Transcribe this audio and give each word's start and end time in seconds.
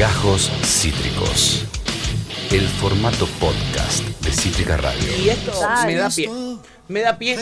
Gajos 0.00 0.50
Cítricos. 0.64 1.66
El 2.50 2.66
formato 2.66 3.26
podcast 3.38 4.02
de 4.22 4.32
Cítrica 4.32 4.78
Radio. 4.78 5.14
Y 5.22 5.28
esto 5.28 5.52
me 5.84 5.94
da 5.94 6.08
pie. 6.08 6.30
Me 6.88 7.00
da 7.02 7.18
pie 7.18 7.36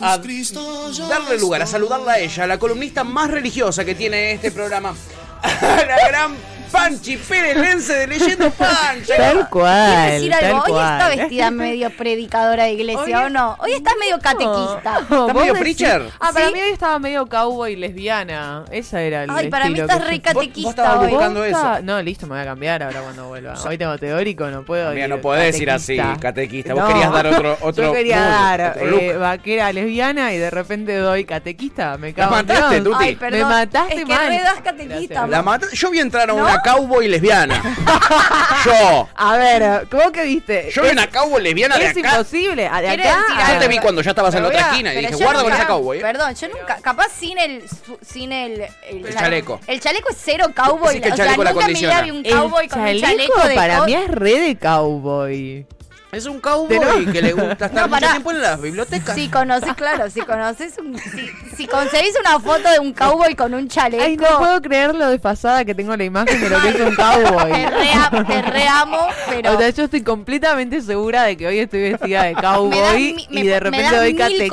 a 0.00 0.18
darle 0.18 1.38
lugar, 1.38 1.62
a 1.62 1.66
saludarla 1.66 2.12
a 2.12 2.18
ella, 2.18 2.46
la 2.46 2.58
columnista 2.58 3.04
más 3.04 3.30
religiosa 3.30 3.86
que 3.86 3.94
tiene 3.94 4.32
este 4.32 4.50
programa. 4.50 4.94
A 5.40 5.48
la 5.88 6.08
gran 6.08 6.36
Panchi 6.70 7.16
Pérez 7.16 7.56
Lense 7.56 7.94
de 7.94 8.06
Leyendo 8.06 8.50
Pancha. 8.58 9.16
Tal 9.16 9.48
cual. 9.48 10.10
decir 10.12 10.30
tal 10.32 10.44
algo? 10.44 10.62
Hoy 10.64 10.70
cual. 10.72 10.92
está 11.00 11.08
vestida 11.16 11.50
medio 11.50 11.90
predicadora 11.90 12.64
de 12.64 12.72
iglesia, 12.72 13.18
Hoy- 13.20 13.24
¿o 13.24 13.30
no? 13.30 13.56
Hoy 13.58 13.72
está 13.72 13.90
medio 14.00 14.18
catequista. 14.18 14.98
¿Está 15.02 15.14
¿Vos 15.16 15.34
medio 15.34 15.54
decís? 15.54 15.60
preacher? 15.76 16.02
Ah, 16.20 16.30
para 16.32 16.46
¿Sí? 16.48 16.52
mí 16.54 16.60
hoy 16.60 16.70
estaba 16.70 16.98
medio 16.98 17.26
cowboy 17.26 17.76
lesbiana. 17.76 18.64
Esa 18.70 19.00
era 19.02 19.24
el 19.24 19.30
Ay, 19.30 19.48
para 19.48 19.68
mí 19.68 19.78
estás 19.80 20.04
re 20.06 20.18
yo- 20.18 20.22
Vos- 20.22 20.34
vos 20.34 20.42
catequista 20.44 20.98
hoy. 21.00 21.08
buscando 21.10 21.44
eso. 21.44 21.80
No, 21.82 22.02
listo, 22.02 22.26
me 22.26 22.34
voy 22.34 22.42
a 22.42 22.44
cambiar 22.44 22.82
ahora 22.82 23.00
cuando 23.00 23.28
vuelva. 23.28 23.54
Hoy 23.66 23.78
tengo 23.78 23.96
teórico, 23.98 24.46
no 24.48 24.62
puedo 24.62 24.90
Mira, 24.92 25.04
ir 25.04 25.10
no 25.10 25.20
podés 25.20 25.58
ir 25.60 25.70
así, 25.70 25.96
catequista. 25.96 26.20
catequista. 26.28 26.74
Vos 26.74 26.82
No. 26.82 26.88
querías 26.88 27.12
dar 27.12 27.26
otro, 27.26 27.58
otro 27.60 27.84
Yo 27.84 27.92
quería 27.92 28.16
mood, 28.20 28.28
dar 28.30 28.76
eh, 28.78 29.16
vaquera 29.16 29.72
lesbiana 29.72 30.32
y 30.32 30.38
de 30.38 30.50
repente 30.50 30.96
doy 30.96 31.24
catequista. 31.24 31.96
Me 31.98 32.12
cago 32.14 32.36
en 32.38 32.46
mataste, 32.46 32.74
Dios. 32.80 32.84
Tuti. 32.84 33.04
Ay, 33.04 33.16
perdón. 33.16 33.38
Me 33.40 33.44
mataste 33.46 33.94
es 33.94 34.04
que 34.04 34.14
mal. 34.14 34.38
das 34.42 34.60
catequista. 34.62 35.26
La 35.26 35.42
mata- 35.42 35.66
Yo 35.72 35.90
vi 35.90 35.98
entrar 36.00 36.28
a 36.30 36.32
¿No? 36.32 36.44
Cowboy 36.64 37.08
lesbiana. 37.08 37.62
Yo. 38.64 39.08
A 39.14 39.36
ver, 39.36 39.86
¿cómo 39.90 40.10
que 40.12 40.24
viste? 40.24 40.70
Yo 40.72 40.82
vi 40.82 40.90
una 40.90 41.08
cowboy 41.10 41.42
lesbiana 41.42 41.76
de 41.78 41.84
Es 41.86 41.96
acá. 41.96 42.10
imposible. 42.12 42.66
A- 42.68 42.80
De 42.80 42.88
Quiere 42.88 43.08
acá. 43.08 43.20
decir 43.28 43.42
a- 43.44 43.52
Yo 43.54 43.58
te 43.60 43.68
vi 43.68 43.78
cuando 43.78 44.02
ya 44.02 44.10
estabas 44.10 44.34
en 44.34 44.42
la 44.42 44.48
Pero 44.48 44.58
otra 44.58 44.68
voy 44.68 44.68
a- 44.68 44.72
esquina 44.72 44.92
y 44.92 44.96
Pero 44.96 45.08
dije, 45.08 45.20
yo 45.20 45.24
guarda 45.26 45.40
con 45.42 45.50
nunca- 45.50 45.62
esa 45.62 45.68
cowboy. 45.68 45.98
¿eh? 45.98 46.00
Perdón, 46.02 46.34
yo 46.34 46.48
nunca, 46.48 46.78
capaz 46.82 47.08
sin 47.18 47.38
el, 47.38 47.62
su- 47.68 47.98
sin 48.02 48.32
el, 48.32 48.60
el, 48.88 49.06
El 49.06 49.14
chaleco. 49.14 49.60
El 49.66 49.80
chaleco 49.80 50.10
es 50.10 50.16
cero 50.22 50.46
cowboy. 50.54 50.94
Decís 50.94 51.02
que 51.02 51.08
el 51.08 51.12
o 51.12 51.16
sea, 51.16 51.24
chaleco 51.26 51.44
la 51.44 51.52
nunca 51.52 51.66
en 51.66 51.72
mi 51.72 51.80
condiciona. 51.80 52.02
vida 52.02 52.12
vi 52.12 52.18
un 52.18 52.26
El 52.26 52.32
cowboy 52.32 52.68
con 52.68 52.80
un 52.80 52.86
chaleco 52.86 53.06
chaleco 53.34 53.48
de 53.48 53.54
para 53.54 53.78
co- 53.78 53.84
mí 53.86 53.94
es 53.94 54.08
re 54.08 54.40
de 54.40 54.56
cowboy. 54.56 55.66
Es 56.10 56.24
un 56.24 56.40
cowboy 56.40 56.68
Pero- 56.78 57.12
que 57.12 57.20
le 57.20 57.32
gusta 57.34 57.66
estar 57.66 57.74
No, 57.74 57.88
mucho 57.94 58.08
tiempo 58.10 58.30
en 58.30 58.40
las 58.40 58.60
bibliotecas. 58.60 59.14
Si 59.14 59.28
conoces, 59.28 59.74
claro, 59.74 60.08
si 60.08 60.20
conoces 60.22 60.78
un, 60.78 60.98
si, 60.98 61.30
si 61.54 61.66
conseguís 61.66 62.14
una 62.18 62.40
foto 62.40 62.66
de 62.70 62.78
un 62.78 62.94
cowboy 62.94 63.34
con 63.34 63.52
un 63.52 63.68
chaleco, 63.68 64.02
Ay, 64.02 64.16
no 64.16 64.38
puedo 64.38 64.62
creer 64.62 64.94
lo 64.94 65.10
desfasada 65.10 65.66
que 65.66 65.74
tengo 65.74 65.94
la 65.94 66.04
imagen 66.04 66.40
de 66.40 66.48
lo 66.48 66.60
que 66.62 66.68
es 66.70 66.80
un 66.80 66.94
cowboy. 66.96 67.52
te, 67.52 67.68
re, 67.70 68.24
te 68.24 68.42
reamo, 68.42 69.06
pero 69.28 69.52
O 69.54 69.58
sea, 69.58 69.68
yo 69.68 69.84
estoy 69.84 70.02
completamente 70.02 70.80
segura 70.80 71.24
de 71.24 71.36
que 71.36 71.46
hoy 71.46 71.58
estoy 71.58 71.90
vestida 71.92 72.22
de 72.22 72.34
me 72.34 72.40
das, 72.42 72.54
cowboy 72.56 73.12
mi- 73.14 73.26
y 73.30 73.34
me- 73.34 73.42
de 73.42 73.50
me 73.50 73.60
repente 73.60 73.96
doy 73.96 74.16
catequista. 74.16 74.48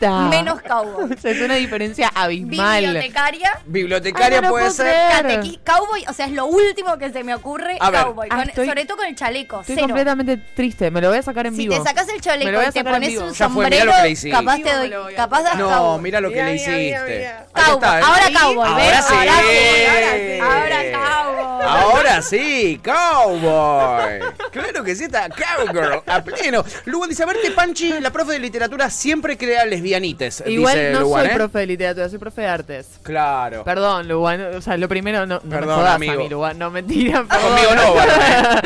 cosas 0.00 0.30
menos 0.30 0.60
cowboy. 0.62 1.12
O 1.12 1.20
sea, 1.20 1.30
es 1.30 1.40
una 1.40 1.54
diferencia 1.54 2.10
abismal. 2.12 2.82
Bibliotecaria, 2.82 3.50
Bibliotecaria 3.66 4.38
Ay, 4.38 4.42
no 4.42 4.48
lo 4.48 4.54
puede 4.54 4.70
ser. 4.72 4.94
catequi- 5.12 5.60
cowboy, 5.64 6.04
o 6.08 6.12
sea, 6.12 6.26
es 6.26 6.32
lo 6.32 6.46
último 6.46 6.98
que 6.98 7.12
se 7.12 7.22
me 7.22 7.34
ocurre, 7.36 7.76
A 7.80 7.92
cowboy. 7.92 8.26
Ah, 8.32 8.38
con- 8.38 8.48
estoy- 8.48 8.66
sobre 8.66 8.84
todo 8.84 8.96
con 8.96 9.06
el 9.06 9.14
chaleco, 9.14 9.60
Estoy 9.60 9.76
cero. 9.76 9.86
completamente 9.86 10.36
triste. 10.56 10.87
Me 10.90 11.00
lo 11.00 11.08
voy 11.08 11.18
a 11.18 11.22
sacar 11.22 11.46
en 11.46 11.54
Si 11.54 11.68
vivo. 11.68 11.76
te 11.82 11.88
sacas 11.88 12.08
el 12.08 12.14
Me 12.16 12.20
chaleco 12.20 12.50
lo 12.50 12.58
voy 12.58 12.66
a 12.66 12.68
y 12.68 12.72
te 12.72 12.78
sacar 12.80 12.94
en 12.94 13.00
pones 13.00 13.08
vivo. 13.10 13.24
un 13.26 13.34
sombrero, 13.34 13.84
lo 13.86 13.92
que 13.92 14.02
le 14.02 14.10
hiciste. 14.10 14.30
capaz 14.30 14.56
te 14.62 14.72
doy, 14.74 15.14
capaz 15.14 15.42
das 15.42 15.56
No, 15.56 15.98
mira 15.98 16.20
lo 16.20 16.28
que 16.30 16.34
Mira, 16.36 16.46
le 16.46 16.54
hiciste. 16.56 17.22
¿eh? 17.24 17.32
Ahora 17.54 18.00
cowboy, 18.40 18.66
ahora 18.68 19.02
sí. 19.02 19.14
Ahora 19.14 19.32
sí. 19.42 20.38
Ahora 20.40 20.78
cowboy. 20.92 21.48
Ahora 21.60 22.22
sí, 22.22 22.80
cowboy. 22.84 24.20
Claro 24.52 24.84
que 24.84 24.94
sí, 24.96 25.04
está 25.04 25.28
cowgirl 25.28 26.02
a 26.06 26.22
pleno. 26.22 26.64
Luan 26.86 27.08
dice, 27.10 27.22
a 27.24 27.26
verte, 27.26 27.50
Panchi, 27.50 28.00
la 28.00 28.10
profe 28.10 28.32
de 28.32 28.38
literatura 28.38 28.88
siempre 28.90 29.36
crea 29.36 29.66
lesbianites, 29.66 30.42
Igual 30.46 30.74
dice 30.74 30.90
no 30.92 31.00
Luan, 31.00 31.24
soy 31.24 31.32
¿eh? 31.32 31.34
profe 31.36 31.58
de 31.58 31.66
literatura, 31.66 32.08
soy 32.08 32.18
profe 32.18 32.40
de 32.42 32.46
artes. 32.46 32.86
Claro. 33.02 33.64
Perdón, 33.64 34.08
Luan. 34.08 34.40
O 34.56 34.60
sea, 34.62 34.76
lo 34.76 34.88
primero, 34.88 35.26
no, 35.26 35.40
no 35.42 35.50
Perdón, 35.50 35.68
me 35.68 35.74
jodas 35.74 35.94
amigo. 35.96 36.12
a 36.12 36.16
mí, 36.16 36.28
Luan. 36.28 36.58
No, 36.58 36.70
mentira. 36.70 37.24
perdón. 37.28 37.48
Conmigo 37.48 37.74
no. 37.74 37.94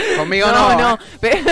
Conmigo 0.19 0.47
no. 0.49 0.71
no. 0.73 0.79
No, 0.93 0.99
¿eh? 1.23 1.43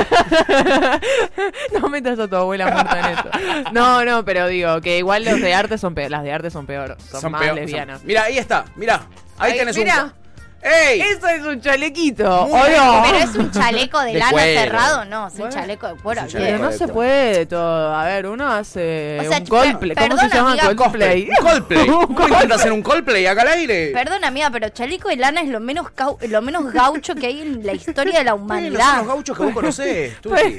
no 1.80 1.88
metas 1.88 2.18
a 2.18 2.28
tu 2.28 2.36
abuela 2.36 2.70
muerta 2.70 2.98
en 3.00 3.16
esto. 3.16 3.30
No, 3.72 4.04
no, 4.04 4.24
pero 4.24 4.46
digo 4.48 4.80
que 4.80 4.98
igual 4.98 5.24
los 5.24 5.40
de 5.40 5.54
arte 5.54 5.78
son 5.78 5.94
peor. 5.94 6.10
Las 6.10 6.22
de 6.22 6.32
arte 6.32 6.50
son 6.50 6.66
peor. 6.66 6.96
Son, 7.10 7.30
más 7.32 7.42
peor- 7.42 7.54
lesbianas. 7.56 7.98
son- 7.98 8.06
Mira, 8.06 8.24
ahí 8.24 8.38
está, 8.38 8.64
mira. 8.76 9.02
Ahí, 9.38 9.52
Ahí, 9.52 9.58
tenés 9.58 9.76
mira. 9.76 10.04
un... 10.04 10.19
¡Ey! 10.62 11.00
Eso 11.00 11.26
es 11.26 11.42
un 11.42 11.60
chalequito. 11.60 12.42
¿o 12.42 12.48
no? 12.48 13.02
Pero 13.04 13.16
es 13.18 13.34
un 13.34 13.50
chaleco 13.50 13.98
de, 14.00 14.12
De 14.12 14.18
lana 14.18 14.30
cuero. 14.32 14.60
cerrado, 14.60 15.04
no, 15.06 15.26
es 15.28 15.32
un 15.32 15.38
Bueno. 15.40 15.54
chaleco 15.54 15.88
de 15.88 15.94
cuero. 15.94 16.20
Es 16.20 16.26
un 16.26 16.32
Pero 16.32 16.44
chaleco 16.58 16.64
no 16.64 16.72
se 16.72 16.88
puede 16.88 17.46
todo. 17.46 17.94
A 17.94 18.04
ver, 18.04 18.26
uno 18.26 18.46
hace 18.52 19.18
O 19.20 19.28
sea, 19.28 19.38
un 19.38 19.44
ch- 19.44 19.48
Coldplay. 19.48 19.94
per- 19.94 20.08
¿Cómo 20.10 20.20
se 20.20 20.28
llama 20.28 20.50
amiga, 20.52 20.74
Coldplay? 20.76 21.28
Un 21.30 21.46
Coldplay. 21.46 21.86
¿Cómo 22.14 22.28
intenta 22.28 22.54
hacer 22.56 22.72
un 22.72 22.82
Coldplay 22.82 23.26
acá 23.26 23.40
al 23.42 23.48
aire? 23.48 23.90
Perdón, 23.94 24.22
amiga, 24.24 24.50
pero 24.50 24.68
chaleco 24.68 25.08
de 25.08 25.16
lana 25.16 25.40
es 25.40 25.48
lo 25.48 25.60
menos 25.60 25.86
cau- 25.96 26.18
lo 26.28 26.42
menos 26.42 26.70
gaucho 26.72 27.14
que 27.14 27.26
hay 27.28 27.40
en 27.40 27.64
la 27.64 27.72
historia 27.72 28.18
de 28.18 28.24
la 28.24 28.32
Bueno, 28.34 28.48
son 28.48 28.66
humanidad. 28.74 28.98
los 28.98 29.06
gauchos 29.06 29.36
que 29.38 29.42
vos 29.44 29.54
conocés, 29.54 30.16
Tuti. 30.20 30.56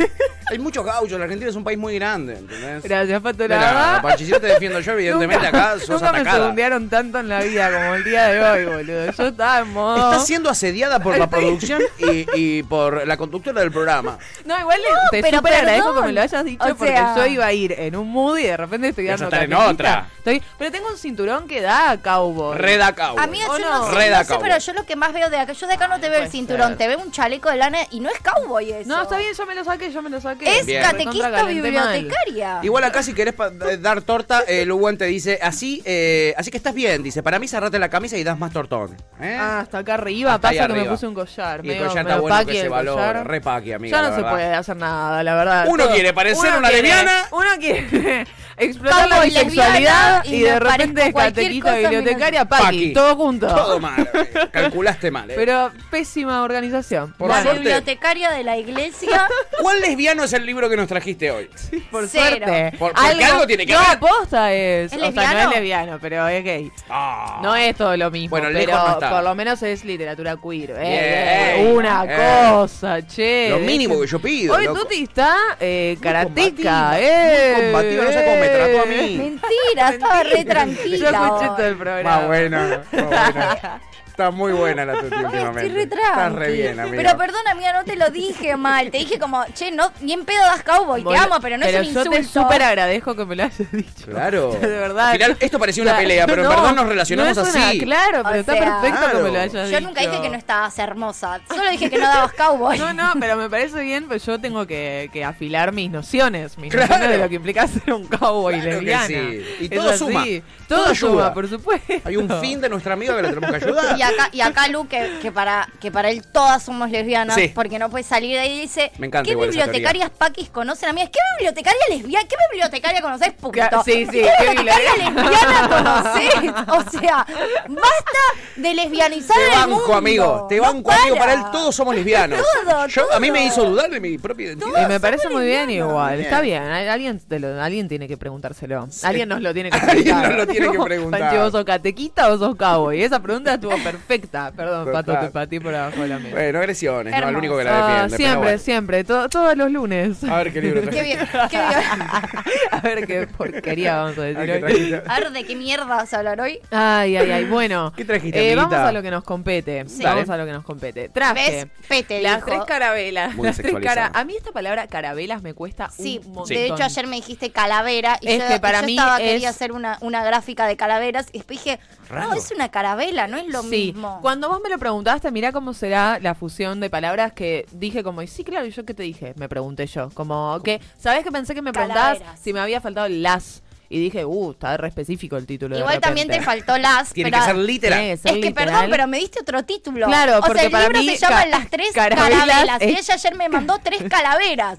Hay 0.50 0.58
muchos 0.60 0.84
gauchos, 0.84 1.18
la 1.20 1.26
Argentina 1.26 1.50
es 1.50 1.56
un 1.56 1.64
país 1.64 1.78
muy 1.78 1.96
grande, 1.96 2.38
¿entendés? 2.40 2.84
Gracias, 2.84 3.22
Pato. 3.22 3.48
La 3.48 4.00
Mira, 4.04 4.18
si 4.18 4.26
yo 4.26 4.42
te 4.42 4.48
defiendo 4.48 4.80
yo, 4.80 4.94
evidentemente 4.94 5.46
acá 5.48 5.76
sos 5.80 5.90
nunca 6.02 6.12
me 6.12 6.18
atacada. 6.20 6.38
segundearon 6.40 6.90
tanto 6.90 7.20
en 7.20 7.30
la 7.30 7.40
vida 7.42 7.72
como 7.72 7.96
el 7.96 8.04
día 8.04 8.28
de 8.28 8.44
hoy, 8.44 8.66
boludo. 8.66 9.12
Yo 9.12 9.28
estaba 9.28 9.60
en 9.60 9.68
modo... 9.70 9.91
Estás 9.96 10.26
siendo 10.28 10.50
asediada 10.50 11.00
por 11.00 11.18
la 11.18 11.30
producción 11.30 11.82
y, 11.98 12.26
y 12.36 12.64
por 12.64 13.06
la 13.08 13.18
conductora 13.18 13.62
del 13.62 13.72
programa. 13.72 14.18
No, 14.46 14.60
igual 14.60 14.80
le- 14.82 14.88
te 15.18 15.22
pero 15.22 15.38
súper 15.38 15.54
agradezco 15.54 15.94
que 15.96 16.02
me 16.02 16.12
lo 16.14 16.22
hayas 16.22 16.46
dicho 16.46 16.64
O 16.66 16.76
porque 16.76 16.94
sea- 16.94 17.16
yo 17.16 17.26
iba 17.28 17.46
a 17.46 17.54
ir 17.54 17.74
en 17.78 17.96
un 17.96 18.10
mood 18.10 18.38
y 18.38 18.44
de 18.44 18.58
repente 18.58 18.90
estoy 18.90 19.08
a 19.08 19.12
dando 19.12 19.26
estar 19.26 19.44
en 19.44 19.54
otra. 19.54 20.08
Estoy- 20.18 20.42
pero 20.58 20.72
tengo 20.72 20.88
un 20.90 20.98
cinturón 20.98 21.48
que 21.48 21.62
da 21.62 21.92
a 21.92 21.98
cowboy. 22.02 22.58
Reda 22.58 22.94
Cowboy. 22.96 23.24
Amiga, 23.24 23.46
¿O 23.50 23.58
yo 23.58 23.66
no? 23.70 23.78
no, 23.80 23.90
sé, 23.90 23.96
Reda 23.96 24.18
no 24.20 24.24
sé, 24.24 24.28
cowboy. 24.34 24.44
pero 24.50 24.58
yo 24.60 24.74
lo 24.74 24.86
que 24.86 24.96
más 24.96 25.14
veo 25.14 25.30
de 25.30 25.38
acá, 25.38 25.54
yo 25.54 25.68
de 25.68 25.74
acá 25.74 25.88
no 25.88 26.00
te 26.00 26.10
veo 26.10 26.22
el 26.24 26.30
cinturón, 26.30 26.70
ser. 26.70 26.78
te 26.78 26.88
veo 26.88 27.00
un 27.00 27.12
chaleco 27.12 27.50
de 27.50 27.58
lana 27.58 27.80
y 27.92 28.00
no 28.00 28.10
es 28.10 28.20
cowboy 28.20 28.72
eso. 28.72 28.90
No, 28.90 29.02
está 29.02 29.18
bien, 29.18 29.34
yo 29.34 29.46
me 29.46 29.56
lo 29.56 29.64
saqué, 29.64 29.92
yo 29.92 30.02
me 30.02 30.10
lo 30.10 30.22
saqué. 30.22 30.60
Es 30.60 30.66
Bien. 30.66 30.82
catequista 30.84 31.30
mal. 31.30 31.48
bibliotecaria. 31.48 32.60
Igual 32.64 32.84
acá 32.84 33.04
si 33.04 33.14
querés 33.14 33.34
eh, 33.70 33.78
dar 33.78 34.02
torta, 34.02 34.42
eh, 34.48 34.66
Luwan 34.66 34.98
te 34.98 35.06
dice, 35.06 35.40
así 35.42 35.82
eh, 35.86 36.34
así 36.38 36.52
que 36.52 36.58
estás 36.58 36.74
bien, 36.74 37.04
dice, 37.04 37.24
para 37.24 37.40
mí 37.40 37.48
cerrate 37.48 37.80
la 37.80 37.90
camisa 37.90 38.18
y 38.18 38.24
das 38.24 38.38
más 38.38 38.52
tortón. 38.52 38.96
¿eh? 39.20 39.38
Ah, 39.40 39.60
hasta 39.62 39.81
acá 39.82 39.94
arriba, 39.96 40.34
Hasta 40.36 40.50
pasa 40.50 40.68
que 40.68 40.74
me 40.74 40.86
puse 40.86 41.08
un 41.08 41.14
collar. 41.14 41.60
y 41.64 41.70
el 41.70 41.76
medio- 41.76 41.88
collar 41.88 42.04
medio 42.06 42.10
está 42.10 42.22
bueno 42.22 42.36
paqui 42.38 42.52
que 42.52 42.58
se 42.58 42.64
el 42.64 42.70
valora, 42.70 43.08
collar. 43.08 43.28
re 43.28 43.42
paqui, 43.42 43.74
amiga, 43.74 43.98
Ya 43.98 44.02
la 44.02 44.10
no 44.10 44.16
se 44.16 44.22
verdad. 44.22 44.32
puede 44.36 44.54
hacer 44.56 44.78
nada, 44.78 45.24
la 45.24 45.36
verdad. 45.36 45.66
Uno 45.68 45.90
quiere 45.90 46.14
parecer 46.14 46.50
uno 46.50 46.58
una 46.60 46.70
quiere- 46.70 46.84
lesbiana. 46.88 47.24
Uno 47.32 47.50
quiere 47.60 48.28
explotar 48.58 49.10
la 49.10 49.20
bisexualidad 49.22 49.74
lesbiana, 49.74 50.22
y, 50.26 50.36
y 50.36 50.40
de 50.42 50.60
repente 50.60 50.94
parezco 50.94 51.08
es 51.08 51.14
cualquier 51.14 51.46
catequista 51.46 51.70
cosa 51.76 51.90
bibliotecaria, 51.90 52.46
paqui, 52.46 52.64
Paqui. 52.64 52.94
todo 52.94 53.16
junto. 53.16 53.48
Todo 53.48 53.80
mal, 53.80 54.10
calculaste 54.52 55.12
mal. 55.12 55.30
¿eh? 55.32 55.34
Pero 55.36 55.72
pésima 55.90 56.44
organización. 56.44 57.14
Por 57.18 57.30
la 57.30 57.42
suerte- 57.42 57.60
bibliotecaria 57.60 58.32
de 58.32 58.44
la 58.44 58.58
iglesia. 58.58 59.28
¿Cuál 59.62 59.82
lesbiano 59.82 60.24
es 60.24 60.34
el 60.34 60.46
libro 60.46 60.70
que 60.70 60.78
nos 60.78 60.88
trajiste 60.88 61.32
hoy? 61.32 61.50
Por 61.92 62.08
Cero. 62.08 62.26
suerte. 62.38 62.78
Por- 62.78 62.94
porque 62.94 63.24
algo 63.26 63.48
tiene 63.48 63.66
que 63.66 63.74
no, 63.74 63.80
ver. 63.80 64.00
posta 64.00 64.54
es. 64.54 64.92
¿Es 64.92 64.98
o 64.98 65.00
sea, 65.00 65.10
no 65.10 65.12
lesbiano? 65.16 65.40
es 65.50 65.56
lesbiano, 65.56 66.00
pero 66.02 66.28
es 66.28 66.44
gay. 66.44 66.72
Ah. 66.90 67.40
No 67.42 67.56
es 67.56 67.76
todo 67.76 67.96
lo 67.98 68.12
mismo, 68.12 68.30
Bueno, 68.32 68.50
lejos 68.50 68.66
pero 68.76 68.88
no 68.88 68.94
está. 68.94 69.10
por 69.10 69.24
lo 69.24 69.36
menos 69.36 69.62
es 69.64 69.71
literatura 69.84 70.38
queer. 70.38 70.72
Eh, 70.72 71.62
eh, 71.62 71.72
una 71.74 72.04
eh. 72.08 72.52
cosa, 72.52 73.02
che. 73.06 73.48
Lo 73.50 73.60
mínimo 73.60 74.00
que 74.00 74.08
yo 74.08 74.20
pido. 74.20 74.54
Hoy 74.56 74.66
loco. 74.66 74.82
Tuti 74.82 75.04
está 75.04 75.36
eh, 75.60 75.94
Muy 75.96 76.04
karateca, 76.04 76.34
combativa, 76.34 77.00
eh. 77.00 77.54
muy 77.56 77.64
combativa, 77.66 78.04
no 78.04 78.12
sé 78.12 78.24
cómo 78.26 78.38
me 78.38 78.50
trató 78.50 78.82
a 78.82 78.86
mí. 78.86 79.18
Mentira, 79.18 79.90
estaba 79.90 80.24
re 80.24 80.38
Yo 80.38 80.46
tranquila. 80.46 81.10
escuché 81.10 81.50
hoy. 81.50 81.56
todo 81.58 81.66
el 81.68 81.76
programa. 81.76 82.10
Más 82.18 82.28
buena, 82.28 82.84
más 82.92 83.08
buena. 83.08 83.82
Está 84.12 84.30
muy 84.30 84.52
buena 84.52 84.86
la 84.86 85.00
tuti 85.00 85.16
últimamente. 85.16 85.68
estoy 85.68 85.70
re 85.70 85.84
Está 85.84 86.30
re 86.30 86.52
bien, 86.52 86.80
amiga. 86.80 86.98
Pero 87.04 87.18
perdón, 87.18 87.42
amiga, 87.50 87.74
no 87.74 87.84
te 87.86 87.96
lo 87.96 88.10
dije 88.12 88.56
mal. 88.58 88.92
Te 88.92 88.98
dije 89.00 89.18
como, 89.18 89.44
che, 89.54 89.72
no, 89.72 89.92
ni 90.02 90.14
en 90.14 90.26
pedo 90.26 90.42
das 90.44 90.64
cowboy. 90.64 91.04
Te 91.04 91.18
amo, 91.18 91.36
pero 91.42 91.58
no 91.58 91.66
es 91.66 91.74
un 91.88 91.94
yo 91.94 92.04
te 92.04 92.18
insulto. 92.18 92.42
súper 92.44 92.62
agradezco 92.62 93.16
que 93.16 93.26
me 93.26 93.36
lo 93.38 93.44
hayas 93.44 93.72
dicho. 93.72 94.06
Claro. 94.08 94.52
De 94.62 94.68
verdad. 94.68 95.08
Al 95.12 95.14
final, 95.14 95.38
esto 95.40 95.58
parecía 95.60 95.84
una 95.84 95.98
pelea, 95.98 96.26
pero 96.28 96.44
en 96.44 96.50
no, 96.50 96.56
verdad 96.56 96.76
nos 96.76 96.88
relacionamos 96.88 97.38
no 97.38 97.44
es 97.44 97.56
una- 97.56 97.68
así. 97.70 97.80
Claro, 97.80 98.22
pero 98.24 98.36
O 98.36 98.40
está 98.40 98.54
sea, 98.54 98.62
perfecto 98.82 99.18
que 99.18 99.24
me 99.24 99.32
lo 99.32 99.40
hayas 99.40 99.54
Yo 99.54 99.66
dicho. 99.78 99.82
nunca 99.82 100.02
dije 100.02 100.22
que 100.22 100.30
no 100.30 100.38
estabas 100.38 100.78
hermosa. 100.78 101.40
Solo 101.48 101.70
dije 101.72 101.90
que 101.90 101.98
no 101.98 102.08
dabas 102.08 102.34
cowboy. 102.34 102.78
No, 102.78 102.94
no, 102.94 103.14
pero 103.20 103.38
me 103.38 103.50
parece 103.50 103.82
bien, 103.82 104.08
pues 104.08 104.26
yo 104.26 104.40
tengo 104.40 104.68
que, 104.68 105.10
que 105.14 105.24
afilar 105.24 105.72
mis 105.72 105.90
nociones, 105.90 106.58
mis 106.58 106.72
Claro. 106.72 106.88
nociones 106.90 107.10
de 107.18 107.24
lo 107.24 107.30
que 107.30 107.36
implica 107.36 107.66
ser 107.68 107.94
un 107.94 108.06
cowboy 108.08 108.56
Claro 108.62 108.80
que 108.80 108.86
lesbiana. 108.86 109.08
sí. 109.08 109.46
Y 109.62 109.64
Es 109.66 109.70
todo 109.72 109.90
así. 109.90 109.98
suma. 110.00 110.26
Todo, 110.68 110.84
Todo 110.84 110.96
suma, 110.96 111.12
ayuda. 111.12 111.34
por 111.34 111.50
supuesto. 111.50 111.94
Hay 112.06 112.18
un 112.18 112.30
fin 112.42 112.60
de 112.62 112.70
nuestra 112.70 112.94
amiga 112.94 113.16
que 113.16 113.22
le 113.24 113.30
tenemos 113.30 113.50
que 113.50 113.66
ayudar. 113.66 113.98
Y 114.02 114.04
acá, 114.14 114.30
y 114.32 114.42
acá 114.42 114.68
Lu, 114.68 114.88
que, 114.88 115.20
que 115.22 115.32
para, 115.32 115.68
que 115.80 115.92
para 115.92 116.10
él 116.10 116.24
todas 116.32 116.64
somos 116.64 116.90
lesbianas, 116.90 117.36
Sí. 117.36 117.50
porque 117.54 117.78
no 117.80 117.90
puede 117.90 118.04
salir 118.04 118.32
de 118.34 118.40
ahí, 118.40 118.62
dice, 118.62 118.92
Me 118.98 119.08
encanta 119.08 119.30
¿qué 119.30 119.36
bibliotecarias 119.36 120.10
paquis 120.10 120.50
conocen 120.50 120.90
a 120.90 120.94
mí? 120.94 121.02
¿Qué 121.12 121.20
bibliotecaria 121.38 121.80
lesbiana? 121.90 122.28
¿Qué 122.28 122.36
bibliotecaria 122.52 123.02
conoces, 123.02 123.34
punto? 123.34 123.60
Ca- 123.60 123.84
sí, 123.84 124.06
sí, 124.06 124.22
¿Qué 124.22 124.30
qué 124.40 124.50
bibliotecaria 124.50 125.10
lesbiana 125.10 125.70
conocés? 125.70 126.34
O 126.68 126.90
sea, 127.00 127.26
basta 127.70 128.20
de 128.56 128.74
lesbianizar 128.74 129.38
Te 129.38 129.46
el 129.46 129.52
banco, 129.52 129.76
mundo. 129.80 129.94
amigo. 129.96 130.46
Te 130.50 130.58
No 130.58 130.64
banco, 130.64 130.92
amigo. 130.92 131.16
Para 131.18 131.34
él 131.34 131.42
todos 131.52 131.76
somos 131.76 131.96
lesbianos. 131.96 132.40
Todo, 132.66 132.88
Yo- 132.88 133.14
A 133.14 133.20
mí 133.20 133.32
me 133.32 133.46
hizo 133.46 133.64
dudar 133.66 133.90
de 133.90 134.00
mi 134.00 134.18
propia 134.18 134.48
identidad. 134.48 134.86
Y 134.86 134.88
me 134.88 135.00
parece 135.00 135.30
muy 135.30 135.46
bien 135.46 135.70
igual, 135.70 136.14
Bien. 136.18 136.26
está 136.26 136.42
bien, 136.42 136.64
alguien, 136.64 137.20
te 137.20 137.40
lo- 137.40 137.62
alguien 137.62 137.88
tiene 137.88 138.08
que 138.08 138.18
preguntárselo. 138.18 138.88
Alguien 139.04 139.30
nos 139.30 139.42
lo 139.42 139.54
tiene 139.54 139.70
que 139.70 139.78
Alguien 139.92 140.04
preguntar. 140.06 140.30
nos 140.30 140.38
lo 140.38 140.48
tiene 140.48 140.72
que 140.72 140.80
preguntar. 140.84 141.38
¿vos 141.38 141.52
sos 141.52 141.66
catequista 141.66 142.30
o 142.30 142.38
sos 142.38 142.56
cowboy? 142.56 143.02
Esa 143.02 143.20
pregunta 143.22 143.54
estuvo 143.56 143.72
perfecta. 143.72 143.91
Perdón, 144.08 144.86
Total. 144.86 144.92
Pato, 145.06 145.20
te 145.26 145.32
patí 145.32 145.60
por 145.60 145.74
abajo 145.76 146.02
de 146.02 146.08
la 146.08 146.20
mesa. 146.20 146.36
Bueno, 146.36 146.60
agresiones, 146.60 147.20
no 147.22 147.30
el 147.30 147.36
único 147.36 147.58
que 147.58 147.64
la 147.64 147.88
defiende. 147.88 148.18
siempre, 148.18 148.38
bueno. 148.42 148.58
siempre, 148.60 149.04
to- 149.04 149.30
todos 149.30 149.56
los 149.58 149.72
lunes. 149.72 150.24
A 150.24 150.38
ver 150.38 150.54
qué 150.54 150.62
libro 150.62 150.82
Qué 150.90 151.04
bien, 151.04 151.20
qué 151.50 151.58
bien. 151.58 151.70
A 152.72 152.80
ver 152.82 153.06
qué 153.08 153.28
porquería 153.28 153.98
vamos 153.98 154.18
a 154.18 154.22
A 154.22 154.26
decir 154.26 154.52
hoy. 154.52 154.60
trajiste. 154.62 155.02
A 155.08 155.20
ver, 155.20 155.32
¿de 155.32 155.44
qué 155.44 155.56
mierda 155.56 155.86
vas 155.86 156.14
a 156.14 156.18
hablar 156.18 156.40
hoy? 156.42 156.60
Ay, 156.72 157.18
ay, 157.18 157.32
ay. 157.32 157.46
Bueno, 157.46 157.92
¿Qué 157.96 158.06
trajiste, 158.06 158.52
eh, 158.52 158.56
vamos 158.56 158.74
a 158.74 158.92
lo 158.92 159.02
que 159.02 159.12
nos 159.12 159.24
compete. 159.24 159.86
Sí. 159.88 160.04
Vamos 160.04 160.30
a 160.30 160.38
lo 160.38 160.46
que 160.46 160.52
nos 160.52 160.64
compete. 160.64 161.10
Traje 161.10 161.52
¿Ves? 161.52 161.68
Pete 161.88 162.22
las 162.22 162.38
dijo. 162.38 162.48
tres 162.48 162.62
carabelas. 162.66 163.36
Muy 163.36 163.46
las 163.48 163.56
tres 163.58 163.68
sexualizado. 163.72 164.10
cara- 164.12 164.20
A 164.20 164.24
mí 164.26 164.36
esta 164.38 164.52
palabra 164.52 164.88
carabelas 164.88 165.42
me 165.42 165.54
cuesta 165.54 165.90
Sí, 165.90 166.20
un 166.26 166.34
montón. 166.34 166.56
de 166.56 166.66
hecho 166.68 166.84
ayer 166.84 167.08
me 167.08 167.16
dijiste 167.18 167.52
calavera 167.52 168.18
y 168.22 168.30
Es 168.30 168.40
yo, 168.44 168.48
que 168.48 168.60
para 168.60 168.80
yo 168.82 168.86
mí 168.86 168.94
estaba, 168.98 169.18
es- 169.22 169.24
quería 169.32 169.50
hacer 169.50 169.72
una, 169.72 169.98
una 170.02 170.24
gráfica 170.24 170.66
de 170.68 170.78
calaveras 170.78 171.28
y 171.32 171.40
después 171.40 171.64
dije, 171.64 171.80
Raro. 172.10 172.30
no, 172.30 172.34
es 172.36 172.52
una 172.52 172.70
carabela, 172.70 173.28
no 173.28 173.38
es 173.38 173.48
lo 173.48 173.62
sí, 173.64 173.68
mismo. 173.70 173.81
Cuando 174.22 174.50
vos 174.50 174.60
me 174.64 174.70
lo 174.70 174.78
preguntaste, 174.78 175.32
mirá 175.32 175.52
cómo 175.52 175.74
será 175.74 176.20
la 176.20 176.36
fusión 176.36 176.80
de 176.80 176.90
palabras 176.90 177.34
que 177.34 177.66
dije 177.72 178.04
como, 178.04 178.22
y 178.22 178.28
sí, 178.28 178.44
claro, 178.44 178.66
¿y 178.66 178.72
yo 178.72 178.86
qué 178.86 178.94
te 178.94 179.04
dije? 179.04 179.34
Me 179.38 179.50
pregunté 179.50 179.88
yo. 179.88 180.10
Como 180.14 180.60
que, 180.64 180.82
¿sabés 180.98 181.24
que 181.24 181.32
pensé 181.32 181.54
que 181.54 181.62
me 181.62 181.74
preguntabas 181.74 182.20
Calaveras. 182.20 182.40
si 182.40 182.54
me 182.54 182.60
había 182.60 182.82
faltado 182.82 183.08
el 183.08 183.22
las? 183.24 183.64
Y 183.90 184.00
dije, 184.00 184.24
uh, 184.24 184.52
está 184.52 184.78
re 184.78 184.88
específico 184.88 185.36
el 185.36 185.46
título. 185.46 185.76
de 185.76 185.82
Igual 185.82 186.00
también 186.00 186.30
te 186.30 186.42
faltó 186.42 186.78
las, 186.78 187.12
Tiene 187.12 187.30
pero 187.30 187.44
que 187.44 187.48
ser 187.50 187.58
literal. 187.58 188.00
Tiene 188.00 188.14
que 188.14 188.18
ser 188.18 188.32
es 188.32 188.38
que 188.38 188.46
literal. 188.48 188.70
perdón, 188.70 188.90
pero 188.90 189.08
me 189.08 189.18
diste 189.18 189.40
otro 189.42 189.64
título. 189.66 190.06
Claro, 190.06 190.38
o 190.38 190.42
porque 190.42 190.60
sea, 190.60 190.66
el 190.68 190.72
para 190.72 190.84
libro 190.86 191.00
mí 191.02 191.10
se 191.10 191.18
llama 191.18 191.46
Las 191.48 191.70
tres 191.70 191.92
carabelas 191.94 192.40
carabelas. 192.40 192.82
Y 192.82 192.86
ella 192.86 193.14
ayer 193.14 193.36
me 193.36 193.50
mandó 193.50 193.80
tres 193.84 194.04
calaveras. 194.10 194.78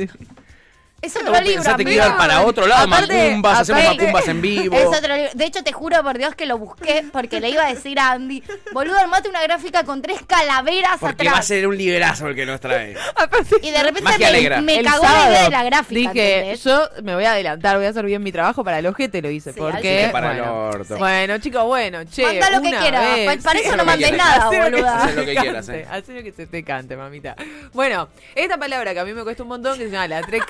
Es 1.02 1.16
otro 1.16 1.32
¿No 1.32 1.40
libro. 1.40 1.54
pensaste 1.56 1.84
que 1.84 1.94
iba 1.94 2.16
para 2.16 2.42
otro 2.42 2.66
lado? 2.66 2.86
Aparte- 2.86 3.28
macumbas, 3.28 3.58
hacemos 3.60 3.84
macumbas 3.84 4.28
en 4.28 4.40
vivo. 4.40 4.76
Es 4.76 4.86
otro 4.86 5.16
libro. 5.16 5.30
De 5.34 5.44
hecho, 5.44 5.64
te 5.64 5.72
juro 5.72 6.00
por 6.04 6.16
Dios 6.16 6.34
que 6.36 6.46
lo 6.46 6.58
busqué 6.58 7.04
porque 7.12 7.40
le 7.40 7.50
iba 7.50 7.64
a 7.64 7.74
decir 7.74 7.98
a 7.98 8.12
Andy, 8.12 8.42
boludo, 8.72 8.96
armate 8.98 9.28
una 9.28 9.42
gráfica 9.42 9.82
con 9.84 10.00
tres 10.00 10.20
calaveras 10.26 10.98
Porque 11.00 11.22
atrás. 11.22 11.34
va 11.34 11.38
a 11.38 11.42
ser 11.42 11.66
un 11.66 11.76
librazo 11.76 12.28
el 12.28 12.36
que 12.36 12.46
nos 12.46 12.60
trae. 12.60 12.94
Y 13.62 13.70
de 13.70 13.82
repente 13.82 14.10
me, 14.18 14.62
me 14.62 14.82
cagó 14.82 15.02
la 15.04 15.28
idea 15.28 15.42
de 15.44 15.50
la 15.50 15.64
gráfica. 15.64 16.12
Dije, 16.12 16.34
¿entendés? 16.38 16.64
yo 16.64 16.88
me 17.02 17.14
voy 17.14 17.24
a 17.24 17.32
adelantar, 17.32 17.76
voy 17.76 17.86
a 17.86 17.88
hacer 17.90 18.04
bien 18.04 18.22
mi 18.22 18.30
trabajo 18.32 18.62
para 18.62 18.78
el 18.78 18.86
ojete, 18.86 19.20
lo 19.22 19.30
hice. 19.30 19.52
Sí, 19.52 19.58
porque. 19.58 20.08
para 20.12 20.28
bueno, 20.28 20.44
el 20.44 20.76
orto. 20.76 20.96
Bueno, 20.98 21.38
chicos, 21.38 21.64
bueno, 21.64 22.04
che. 22.04 22.22
Manda 22.22 22.50
lo 22.50 22.62
que 22.62 22.70
quieras, 22.70 23.42
para 23.42 23.58
eso 23.58 23.76
no 23.76 23.84
mandes 23.84 24.16
nada, 24.16 24.46
boluda. 24.46 25.00
se 25.00 25.04
Hacé 25.04 25.14
lo 25.16 25.24
que 25.24 25.26
te 25.34 25.40
quieras, 25.40 25.66
cante, 25.66 25.86
hacé 25.90 26.12
lo 26.14 26.22
que 26.22 26.32
se 26.32 26.46
te 26.46 26.62
cante, 26.62 26.96
mamita. 26.96 27.34
Bueno, 27.72 28.08
esta 28.34 28.56
palabra 28.58 28.92
que 28.94 29.00
a 29.00 29.04
mí 29.04 29.12
me 29.12 29.22
cuesta 29.22 29.42
un 29.42 29.48
montón, 29.48 29.78
que 29.78 29.84
se 29.86 29.90
llama 29.90 30.08
Las 30.08 30.26
Tres 30.26 30.44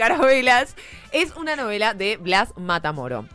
Es 1.12 1.36
una 1.36 1.54
novela 1.54 1.94
de 1.94 2.16
Blas 2.16 2.52
Matamoro. 2.56 3.26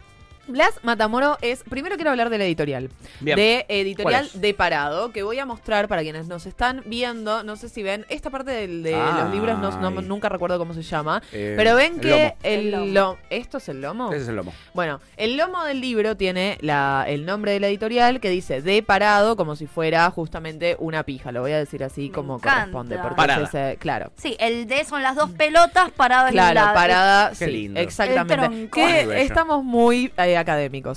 Blas 0.47 0.71
Matamoro 0.83 1.38
es. 1.41 1.63
Primero 1.63 1.95
quiero 1.95 2.11
hablar 2.11 2.29
de 2.29 2.38
la 2.38 2.45
editorial. 2.45 2.89
Bien. 3.19 3.35
De 3.35 3.65
editorial 3.69 4.29
de 4.33 4.53
Parado, 4.53 5.11
que 5.11 5.23
voy 5.23 5.39
a 5.39 5.45
mostrar 5.45 5.88
para 5.88 6.01
quienes 6.01 6.27
nos 6.27 6.45
están 6.45 6.83
viendo. 6.85 7.44
No 7.44 7.55
sé 7.55 7.69
si 7.69 7.83
ven. 7.83 8.05
Esta 8.09 8.29
parte 8.29 8.51
del- 8.51 8.83
de 8.83 8.95
Ay. 8.95 9.23
los 9.23 9.31
libros 9.33 9.59
no, 9.59 9.71
no- 9.91 10.01
nunca 10.01 10.29
recuerdo 10.29 10.57
cómo 10.57 10.73
se 10.73 10.81
llama. 10.83 11.21
Eh, 11.33 11.53
pero 11.57 11.75
ven 11.75 11.95
el 11.95 11.99
que 12.01 12.09
lomo. 12.09 12.35
el, 12.44 12.71
lomo. 12.71 12.85
lo- 12.88 13.17
¿Esto 13.29 13.57
es 13.57 13.69
el 13.69 13.81
lomo? 13.81 14.11
Ese 14.13 14.23
es 14.23 14.27
el 14.29 14.35
lomo. 14.35 14.53
Bueno, 14.73 14.99
el 15.17 15.38
lomo 15.38 15.63
del 15.65 15.81
libro 15.81 16.15
tiene 16.15 16.57
la, 16.61 17.05
el 17.07 17.25
nombre 17.25 17.51
de 17.51 17.59
la 17.59 17.67
editorial 17.67 18.19
que 18.19 18.29
dice 18.29 18.61
de 18.61 18.81
parado 18.83 19.35
como 19.35 19.55
si 19.55 19.67
fuera 19.67 20.09
justamente 20.11 20.75
una 20.79 21.03
pija. 21.03 21.31
Lo 21.31 21.41
voy 21.41 21.51
a 21.51 21.57
decir 21.57 21.83
así 21.83 22.07
Me 22.07 22.11
como 22.11 22.35
encanta. 22.35 22.59
corresponde. 22.59 22.97
Porque 23.00 23.15
Parada. 23.15 23.43
es 23.43 23.50
ese- 23.50 23.77
claro. 23.77 24.11
Sí, 24.15 24.35
el 24.39 24.67
D 24.67 24.85
son 24.85 25.03
las 25.03 25.15
dos 25.15 25.29
pelotas 25.31 25.91
paradas 25.91 26.29
en 26.29 26.33
Claro, 26.33 26.53
la... 26.61 26.73
parada, 26.73 27.29
Qué 27.31 27.45
sí, 27.45 27.51
lindo. 27.51 27.79
exactamente. 27.79 28.69
Que 28.69 29.21
estamos 29.21 29.63
muy 29.63 30.11
eh, 30.17 30.37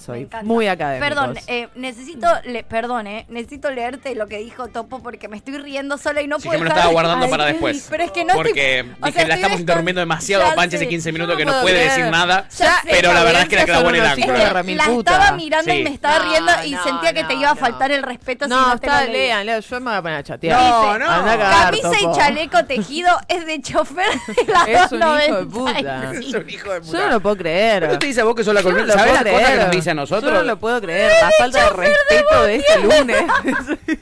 hoy, 0.09 0.21
encanta. 0.23 0.45
muy 0.47 0.67
académicos. 0.69 1.09
Perdón, 1.09 1.37
eh, 1.47 1.69
necesito, 1.75 2.27
le, 2.45 2.63
perdón, 2.65 3.07
eh, 3.07 3.27
necesito 3.29 3.71
leerte 3.71 4.15
lo 4.15 4.27
que 4.27 4.39
dijo 4.39 4.69
Topo 4.69 5.03
porque 5.03 5.29
me 5.29 5.37
estoy 5.37 5.59
riendo 5.59 5.99
sola 5.99 6.23
y 6.23 6.27
no 6.27 6.39
Sí, 6.39 6.49
puedo 6.49 6.59
que 6.59 6.65
me 6.65 6.65
lo 6.65 6.71
estaba 6.71 6.89
de- 6.89 6.93
guardando 6.95 7.25
Ay, 7.27 7.31
para 7.31 7.45
después. 7.47 7.87
Pero 7.91 8.05
es 8.05 8.11
que 8.13 8.25
no 8.25 8.35
Porque 8.35 8.79
estoy, 8.81 8.93
o 9.01 9.07
dije, 9.07 9.19
sea, 9.19 9.29
la 9.29 9.35
estamos 9.35 9.57
descon- 9.57 9.61
interrumpiendo 9.61 10.01
demasiado 10.01 10.45
a 10.45 10.55
sé. 10.55 10.77
hace 10.77 10.89
15 10.89 11.09
Yo 11.09 11.13
minutos 11.13 11.35
no 11.35 11.39
que 11.39 11.45
no 11.45 11.61
puede 11.63 11.77
creer. 11.77 11.89
decir 11.91 12.07
nada. 12.11 12.47
Ya 12.51 12.81
sé. 12.83 12.89
Pero 12.91 13.13
la 13.13 13.25
verdad 13.25 13.43
es 13.43 13.49
que 13.49 13.57
la 13.57 13.65
clavó 13.65 13.89
en 13.91 13.95
el 13.97 14.07
ángulo. 14.07 14.35
La 14.37 14.85
puta. 14.87 15.13
estaba 15.13 15.37
mirando 15.37 15.73
Sí. 15.73 15.79
y 15.79 15.85
me 15.85 15.91
estaba 15.91 16.19
No, 16.19 16.25
riendo 16.31 16.53
y 16.65 16.71
no, 16.73 16.83
sentía 16.85 17.13
que 17.13 17.25
te 17.25 17.35
iba 17.35 17.51
a 17.51 17.55
faltar 17.55 17.91
el 17.93 18.03
respeto 18.03 18.45
si 18.45 18.51
No, 18.51 18.69
no 18.69 18.79
te 18.79 18.87
lean, 19.09 19.47
lean, 19.47 19.61
yo 19.61 19.81
me 19.81 19.87
voy 19.91 19.95
a 19.95 20.03
poner 20.03 20.17
a 20.19 20.23
chatear. 20.23 20.61
No, 20.61 20.99
no. 20.99 21.07
Camisa 21.07 22.01
y 22.01 22.17
chaleco 22.17 22.65
tejido 22.65 23.11
es 23.29 23.47
de 23.47 23.61
chofer 23.61 24.07
de 24.27 24.53
la 24.53 24.65
Es 24.65 24.93
un 24.93 24.99
hijo 24.99 25.15
de 25.15 25.29
295. 25.29 25.51
puta. 25.51 26.11
Es 26.21 26.35
un 26.35 26.51
hijo 26.51 26.73
de 26.73 26.81
puta. 26.81 26.93
Yo 26.99 27.05
no 27.07 27.11
lo 27.13 27.21
puedo 27.21 27.37
creer. 27.37 27.83
¿Pero 27.83 27.99
te 27.99 28.07
dice 28.07 28.21
a 28.21 28.25
vos 28.25 28.35
que 28.35 28.45
sos 28.45 28.55
la 28.55 28.63
columna? 28.63 28.85
lo 28.87 28.93
¿Sabés 28.93 29.13
que 29.39 29.45
creer. 29.45 29.59
nos 29.59 29.71
dice 29.71 29.91
a 29.91 29.95
nosotros? 29.95 30.33
Yo 30.33 30.39
no 30.39 30.45
lo 30.45 30.57
puedo 30.59 30.81
creer. 30.81 31.13
La 31.21 31.31
falta 31.39 31.65
de 31.65 31.71
respeto 31.71 32.43
de 32.45 32.57
este 32.57 32.79
lunes. 32.81 33.25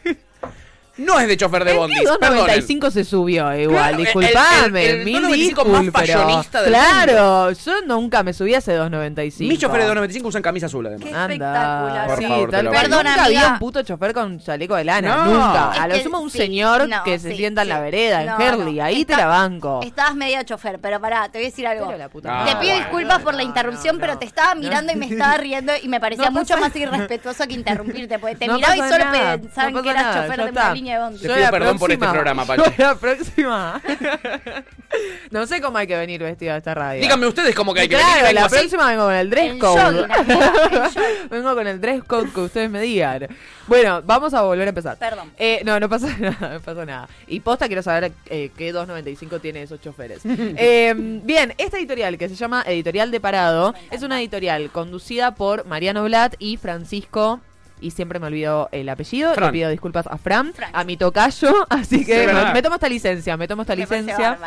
No 1.08 1.18
es 1.20 1.26
de 1.28 1.36
chofer 1.36 1.64
de 1.64 1.70
¿En 1.72 1.76
bondis, 1.78 1.98
perdonen. 1.98 2.20
295 2.20 2.90
se 2.90 3.04
subió 3.04 3.54
igual? 3.56 3.76
Claro, 3.78 3.90
el- 3.98 4.04
Disculpame, 4.04 4.84
el- 4.90 4.96
el 4.98 5.04
mil 5.04 5.22
295 5.22 5.64
más 5.64 6.52
del 6.52 6.64
Claro, 6.72 7.52
yo 7.52 7.82
nunca 7.86 8.22
me 8.22 8.32
subí 8.32 8.54
a 8.54 8.58
ese 8.58 8.72
295. 8.74 9.48
Mis 9.48 9.58
choferes 9.58 9.84
de 9.84 9.88
295 9.88 10.28
usan 10.28 10.42
camisa 10.42 10.66
azul, 10.66 10.86
además. 10.86 11.08
Qué 11.08 11.14
Anda, 11.14 11.32
espectacular. 11.32 12.06
Por 12.06 12.18
sí, 12.18 12.24
favor, 12.26 12.50
tal 12.50 12.64
nunca 12.90 13.24
había 13.24 13.48
un 13.48 13.58
puto 13.58 13.82
chofer 13.82 14.12
con 14.12 14.38
chaleco 14.38 14.76
de 14.76 14.84
lana, 14.84 15.16
No. 15.16 15.24
nunca. 15.26 15.70
Es 15.74 15.80
A 15.80 15.88
lo 15.88 15.96
sumo 16.02 16.20
un 16.20 16.30
sí, 16.30 16.38
señor 16.38 16.88
no, 16.88 17.02
que 17.04 17.18
se 17.18 17.30
sí, 17.30 17.36
sienta 17.38 17.62
en 17.62 17.68
la 17.70 17.80
vereda, 17.80 18.22
en 18.22 18.40
Herley, 18.40 18.74
no. 18.76 18.84
ahí 18.84 19.04
te 19.04 19.16
la 19.16 19.26
banco. 19.26 19.80
Estabas 19.82 20.14
medio 20.14 20.42
chofer, 20.42 20.78
pero 20.78 21.00
pará, 21.00 21.28
te 21.30 21.38
voy 21.38 21.46
a 21.46 21.50
decir 21.50 21.66
algo. 21.66 21.86
Pero 21.86 21.98
la 21.98 22.08
puta 22.08 22.28
Ah, 22.30 22.44
Te 22.44 22.50
pido 22.56 22.72
bueno. 22.74 22.76
disculpas 22.86 23.22
por 23.22 23.34
la 23.34 23.42
interrupción, 23.42 23.98
pero 23.98 24.18
te 24.18 24.26
estaba 24.26 24.54
mirando 24.54 24.92
y 24.92 24.96
me 24.96 25.06
estaba 25.06 25.36
riendo 25.38 25.72
y 25.82 25.88
me 25.88 25.98
parecía 26.00 26.30
mucho 26.30 26.56
más 26.58 26.74
irrespetuoso 26.76 27.46
que 27.46 27.54
interrumpirte, 27.54 28.18
porque 28.18 28.36
te 28.36 28.48
miraba 28.48 28.76
y 28.76 28.78
solo 28.80 29.04
pensaban 29.40 29.82
que 29.82 29.90
eras 29.90 30.14
chofer 30.16 30.44
de 30.44 30.50
una 30.50 30.74
línea 30.74 30.97
Te 31.20 31.28
pido 31.28 31.50
perdón 31.50 31.78
por 31.78 31.92
este 31.92 32.06
programa, 32.06 32.44
Pachi. 32.46 32.62
Yo 32.76 32.84
la 32.84 32.94
próxima. 32.96 33.80
no 35.30 35.46
sé 35.46 35.60
cómo 35.60 35.78
hay 35.78 35.86
que 35.86 35.96
venir 35.96 36.22
vestido 36.22 36.54
a 36.54 36.56
esta 36.58 36.74
radio. 36.74 37.00
Díganme 37.02 37.26
ustedes 37.26 37.54
cómo 37.54 37.74
que 37.74 37.80
hay 37.80 37.88
que 37.88 37.96
claro, 37.96 38.08
venir. 38.08 38.24
vengo 38.26 38.40
la 38.40 38.46
así. 38.46 38.56
próxima 38.56 38.88
vengo 38.88 39.04
con 39.04 39.14
el 39.14 39.30
dress 39.30 39.50
En 39.52 39.58
code. 39.58 39.80
jogging, 39.82 40.12
amiga, 40.12 40.52
en 40.54 40.80
jogging. 40.82 41.28
vengo 41.30 41.54
con 41.54 41.66
el 41.66 41.80
dress 41.80 42.04
code 42.04 42.30
que 42.32 42.40
ustedes 42.40 42.70
me 42.70 42.80
digan. 42.80 43.28
Bueno, 43.66 44.02
vamos 44.02 44.32
a 44.34 44.42
volver 44.42 44.66
a 44.66 44.70
empezar. 44.70 44.96
Perdón. 44.98 45.30
Eh, 45.38 45.60
no, 45.64 45.78
no 45.78 45.88
pasa 45.88 46.08
nada, 46.18 46.54
no 46.54 46.60
pasa 46.60 46.84
nada. 46.84 47.08
Y 47.26 47.40
posta 47.40 47.66
quiero 47.66 47.82
saber 47.82 48.12
eh, 48.26 48.50
qué 48.56 48.72
295 48.72 49.38
tiene 49.40 49.62
esos 49.62 49.80
choferes. 49.80 50.20
Eh, 50.24 50.94
bien, 50.96 51.54
esta 51.58 51.76
editorial 51.78 52.16
que 52.18 52.28
se 52.28 52.34
llama 52.34 52.62
Editorial 52.66 53.10
de 53.10 53.20
Parado 53.20 53.74
es 53.90 54.02
una 54.02 54.18
editorial 54.20 54.70
conducida 54.70 55.34
por 55.34 55.66
Mariano 55.66 56.04
Blatt 56.04 56.34
y 56.38 56.56
Francisco. 56.56 57.40
Y 57.80 57.90
siempre 57.92 58.18
me 58.18 58.26
olvido 58.26 58.68
el 58.72 58.88
apellido. 58.88 59.34
Fran. 59.34 59.48
Le 59.48 59.52
pido 59.52 59.70
disculpas 59.70 60.06
a 60.06 60.18
Fran, 60.18 60.52
Fran. 60.54 60.70
a 60.72 60.84
mi 60.84 60.96
tocayo. 60.96 61.66
Así 61.70 62.04
que 62.04 62.28
Sí, 62.28 62.34
me, 62.52 62.62
tomo 62.62 62.76
esta 62.76 62.88
licencia, 62.88 63.36
me 63.36 63.46
tomo 63.48 63.62
esta 63.62 63.74
Me 63.74 63.82
licencia. 63.82 64.38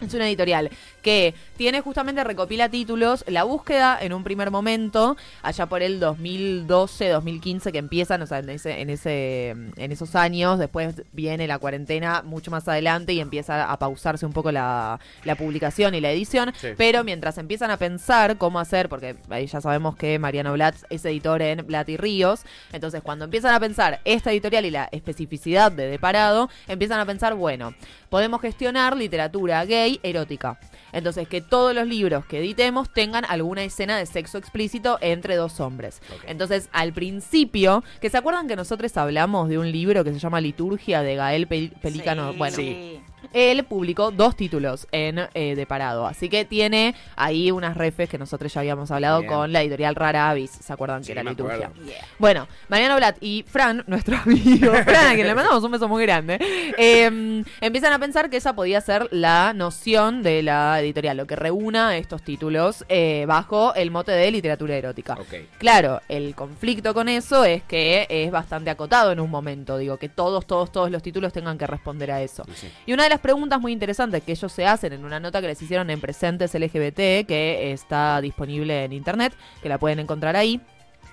Es 0.00 0.14
una 0.14 0.26
editorial 0.26 0.70
que 1.02 1.34
tiene 1.56 1.80
justamente 1.80 2.24
recopila 2.24 2.68
títulos. 2.68 3.24
La 3.26 3.44
búsqueda 3.44 3.98
en 4.00 4.12
un 4.12 4.24
primer 4.24 4.50
momento, 4.50 5.16
allá 5.42 5.66
por 5.66 5.82
el 5.82 6.00
2012, 6.00 7.08
2015 7.08 7.72
que 7.72 7.78
empiezan, 7.78 8.22
o 8.22 8.26
sea, 8.26 8.38
en 8.38 8.50
ese, 8.50 8.80
en 8.80 8.90
ese, 8.90 9.50
en 9.50 9.92
esos 9.92 10.14
años. 10.14 10.58
Después 10.58 11.02
viene 11.12 11.46
la 11.46 11.58
cuarentena 11.58 12.22
mucho 12.22 12.50
más 12.50 12.66
adelante 12.68 13.12
y 13.12 13.20
empieza 13.20 13.70
a 13.70 13.78
pausarse 13.78 14.26
un 14.26 14.32
poco 14.32 14.52
la, 14.52 15.00
la 15.24 15.34
publicación 15.34 15.94
y 15.94 16.00
la 16.00 16.10
edición. 16.10 16.52
Sí. 16.56 16.68
Pero 16.76 17.04
mientras 17.04 17.38
empiezan 17.38 17.70
a 17.70 17.76
pensar 17.76 18.38
cómo 18.38 18.58
hacer, 18.58 18.88
porque 18.88 19.16
ahí 19.28 19.46
ya 19.46 19.60
sabemos 19.60 19.96
que 19.96 20.18
Mariano 20.18 20.52
Blatt 20.52 20.76
es 20.90 21.04
editor 21.04 21.42
en 21.42 21.66
Blatt 21.66 21.88
y 21.88 21.96
Ríos. 21.96 22.42
Entonces, 22.72 23.02
cuando 23.02 23.24
empiezan 23.24 23.54
a 23.54 23.60
pensar 23.60 24.00
esta 24.04 24.32
editorial 24.32 24.64
y 24.64 24.70
la 24.70 24.88
especificidad 24.92 25.72
de 25.72 25.86
Deparado, 25.86 26.48
empiezan 26.68 27.00
a 27.00 27.06
pensar, 27.06 27.34
bueno, 27.34 27.74
podemos 28.08 28.40
gestionar 28.40 28.96
literatura 28.96 29.64
gay 29.64 30.00
erótica. 30.02 30.58
Entonces, 30.92 31.28
que 31.28 31.40
todos 31.40 31.74
los 31.74 31.86
libros 31.86 32.24
que 32.26 32.38
editemos 32.38 32.92
tengan 32.92 33.24
alguna 33.28 33.62
escena 33.64 33.96
de 33.98 34.06
sexo 34.06 34.38
explícito 34.38 34.98
entre 35.00 35.36
dos 35.36 35.60
hombres. 35.60 36.00
Entonces, 36.26 36.68
al 36.72 36.92
principio, 36.92 37.84
que 38.00 38.10
se 38.10 38.18
acuerdan 38.18 38.48
que 38.48 38.56
nosotros 38.56 38.96
hablamos 38.96 39.48
de 39.48 39.58
un 39.58 39.70
libro 39.70 40.04
que 40.04 40.12
se 40.12 40.18
llama 40.18 40.40
Liturgia 40.40 41.02
de 41.02 41.14
Gael 41.16 41.48
Pel- 41.48 41.72
Pelícano. 41.80 42.32
Sí. 42.32 42.38
Bueno, 42.38 42.56
Sí. 42.56 43.00
Él 43.32 43.64
publicó 43.64 44.10
dos 44.10 44.36
títulos 44.36 44.86
en 44.92 45.20
eh, 45.34 45.54
De 45.54 45.66
Parado. 45.66 46.06
Así 46.06 46.28
que 46.28 46.44
tiene 46.44 46.94
ahí 47.16 47.50
unas 47.50 47.76
refes 47.76 48.08
que 48.08 48.18
nosotros 48.18 48.52
ya 48.52 48.60
habíamos 48.60 48.90
hablado 48.90 49.20
Bien. 49.20 49.32
con 49.32 49.52
la 49.52 49.62
editorial 49.62 49.94
Rara 49.94 50.30
Avis. 50.30 50.50
¿Se 50.50 50.72
acuerdan 50.72 51.02
Sí, 51.02 51.08
que 51.08 51.20
era 51.20 51.28
liturgia? 51.28 51.70
Yeah. 51.84 52.04
Bueno, 52.18 52.48
Mariano 52.68 52.96
Blatt 52.96 53.16
y 53.20 53.44
Fran, 53.48 53.84
nuestro 53.86 54.16
amigo 54.16 54.72
Fran, 54.72 55.06
a 55.08 55.14
quien 55.14 55.26
le 55.26 55.34
mandamos 55.34 55.62
un 55.62 55.70
beso 55.70 55.88
muy 55.88 56.02
grande, 56.04 56.38
eh, 56.76 57.42
empiezan 57.60 57.92
a 57.92 57.98
pensar 57.98 58.30
que 58.30 58.36
esa 58.36 58.54
podía 58.54 58.80
ser 58.80 59.08
la 59.10 59.52
noción 59.54 60.22
de 60.22 60.42
la 60.42 60.80
editorial, 60.80 61.16
lo 61.16 61.26
que 61.26 61.36
reúna 61.36 61.96
estos 61.96 62.22
títulos 62.22 62.84
eh, 62.88 63.24
bajo 63.26 63.74
el 63.74 63.90
mote 63.90 64.12
de 64.12 64.30
literatura 64.30 64.76
erótica. 64.76 65.16
Claro, 65.58 66.00
el 66.08 66.34
conflicto 66.34 66.94
con 66.94 67.08
eso 67.08 67.44
es 67.44 67.62
que 67.62 68.06
es 68.08 68.30
bastante 68.30 68.70
acotado 68.70 69.12
en 69.12 69.20
un 69.20 69.30
momento, 69.30 69.78
digo, 69.78 69.96
que 69.96 70.08
todos, 70.08 70.46
todos, 70.46 70.72
todos 70.72 70.90
los 70.90 71.02
títulos 71.02 71.32
tengan 71.32 71.58
que 71.58 71.66
responder 71.66 72.10
a 72.10 72.22
eso. 72.22 72.44
Sí, 72.46 72.52
sí. 72.56 72.72
Y 72.86 72.92
una 72.92 73.04
de 73.04 73.09
las 73.10 73.20
preguntas 73.20 73.60
muy 73.60 73.72
interesantes 73.72 74.22
que 74.22 74.32
ellos 74.32 74.50
se 74.52 74.64
hacen 74.64 74.94
en 74.94 75.04
una 75.04 75.20
nota 75.20 75.40
que 75.40 75.48
les 75.48 75.60
hicieron 75.60 75.90
en 75.90 76.00
Presentes 76.00 76.54
LGBT, 76.54 77.26
que 77.26 77.72
está 77.72 78.20
disponible 78.20 78.84
en 78.84 78.92
internet, 78.92 79.34
que 79.62 79.68
la 79.68 79.78
pueden 79.78 79.98
encontrar 79.98 80.36
ahí, 80.36 80.60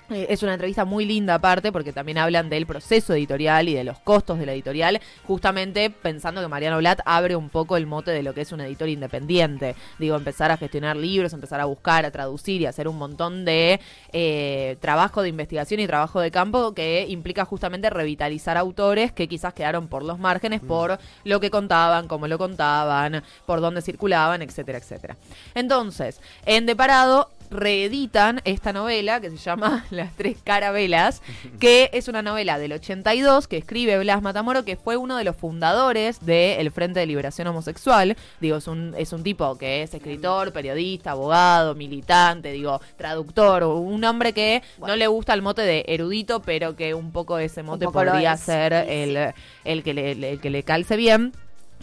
es 0.10 0.44
una 0.44 0.54
entrevista 0.54 0.86
muy 0.86 1.06
linda 1.06 1.36
aparte 1.36 1.72
porque 1.72 1.94
también 1.94 2.18
hablan 2.18 2.50
del 2.50 2.66
proceso 2.66 3.14
editorial 3.14 3.70
y 3.70 3.74
de 3.74 3.84
los 3.84 4.00
costos 4.00 4.40
de 4.40 4.46
la 4.46 4.54
editorial, 4.54 5.00
justamente 5.26 5.90
pensando 5.90 6.42
que 6.42 6.48
Mariano 6.48 6.78
Blatt 6.78 7.00
abre 7.06 7.36
un 7.36 7.50
poco 7.50 7.78
el 7.78 7.88
mote 7.88 8.12
de 8.12 8.24
lo 8.24 8.34
que 8.34 8.42
es 8.42 8.52
un 8.52 8.62
editor 8.62 8.90
independiente. 8.90 9.76
Digo, 10.00 10.16
empezar 10.16 10.52
a 10.52 10.58
gestionar 10.58 10.96
libros, 10.96 11.34
empezar 11.34 11.60
a 11.60 11.66
buscar, 11.66 12.06
a 12.06 12.12
traducir 12.12 12.62
y 12.62 12.66
hacer 12.66 12.88
un 12.88 12.98
montón 12.98 13.46
de 13.46 13.80
eh, 14.14 14.78
trabajo 14.80 15.22
de 15.22 15.30
investigación 15.30 15.80
y 15.80 15.88
trabajo 15.88 16.20
de 16.20 16.32
campo 16.32 16.74
que 16.74 17.06
implica 17.10 17.46
justamente 17.46 17.90
revitalizar 17.90 18.58
autores 18.58 19.12
que 19.12 19.28
quizás 19.28 19.54
quedaron 19.54 19.88
por 19.88 20.04
los 20.04 20.20
márgenes 20.20 20.62
Mm. 20.62 20.68
por 20.68 21.00
lo 21.24 21.40
que 21.40 21.50
contaban, 21.50 22.08
cómo 22.08 22.28
lo 22.28 22.38
contaban, 22.38 23.24
por 23.46 23.62
dónde 23.62 23.82
circulaban, 23.82 24.42
etcétera, 24.42 24.78
etcétera. 24.78 25.18
Entonces, 25.56 26.22
en 26.46 26.66
Deparado 26.66 27.30
reeditan 27.50 28.42
esta 28.46 28.74
novela 28.74 29.22
que 29.22 29.30
se 29.30 29.38
llama 29.38 29.86
Las 29.92 30.14
Tres 30.16 30.38
Carabelas, 30.44 31.22
que 31.60 31.90
es 31.94 32.08
una 32.08 32.22
novela 32.22 32.60
del 32.60 32.74
82 32.74 33.48
que 33.48 33.58
escribe 33.58 33.98
Blas 34.00 34.22
Matamoro, 34.22 34.66
que 34.66 34.76
fue 34.76 34.98
uno 34.98 35.18
de 35.18 35.24
los 35.24 35.36
fundadores 35.36 36.26
del 36.26 36.72
Frente 36.72 37.00
de 37.00 37.06
Liberación 37.06 37.48
Homosexual. 37.48 38.16
Digo, 38.40 38.58
es 38.58 38.68
un, 38.68 38.94
es 38.98 39.14
un 39.14 39.24
tipo 39.24 39.58
que 39.58 39.84
es 39.84 39.94
escritor, 39.94 40.52
periodista, 40.52 41.12
abogado, 41.12 41.76
militante, 41.76 42.52
digo, 42.52 42.82
traductor, 42.98 43.64
un 43.64 44.04
hombre 44.04 44.34
que 44.34 44.62
no 44.80 44.96
le 44.96 45.08
gusta 45.08 45.34
el 45.34 45.42
mote 45.42 45.62
de 45.62 45.86
erudito, 45.88 46.42
pero 46.42 46.76
que 46.76 46.94
un 46.94 47.12
poco 47.12 47.38
ese 47.40 47.64
mote 47.64 47.86
poco 47.86 48.04
podría 48.04 48.36
ser 48.38 48.74
el, 48.74 49.34
el, 49.64 49.84
que 49.84 49.94
le, 49.94 50.12
el 50.12 50.40
que 50.40 50.50
le 50.50 50.64
calce 50.64 50.96
bien. 50.96 51.34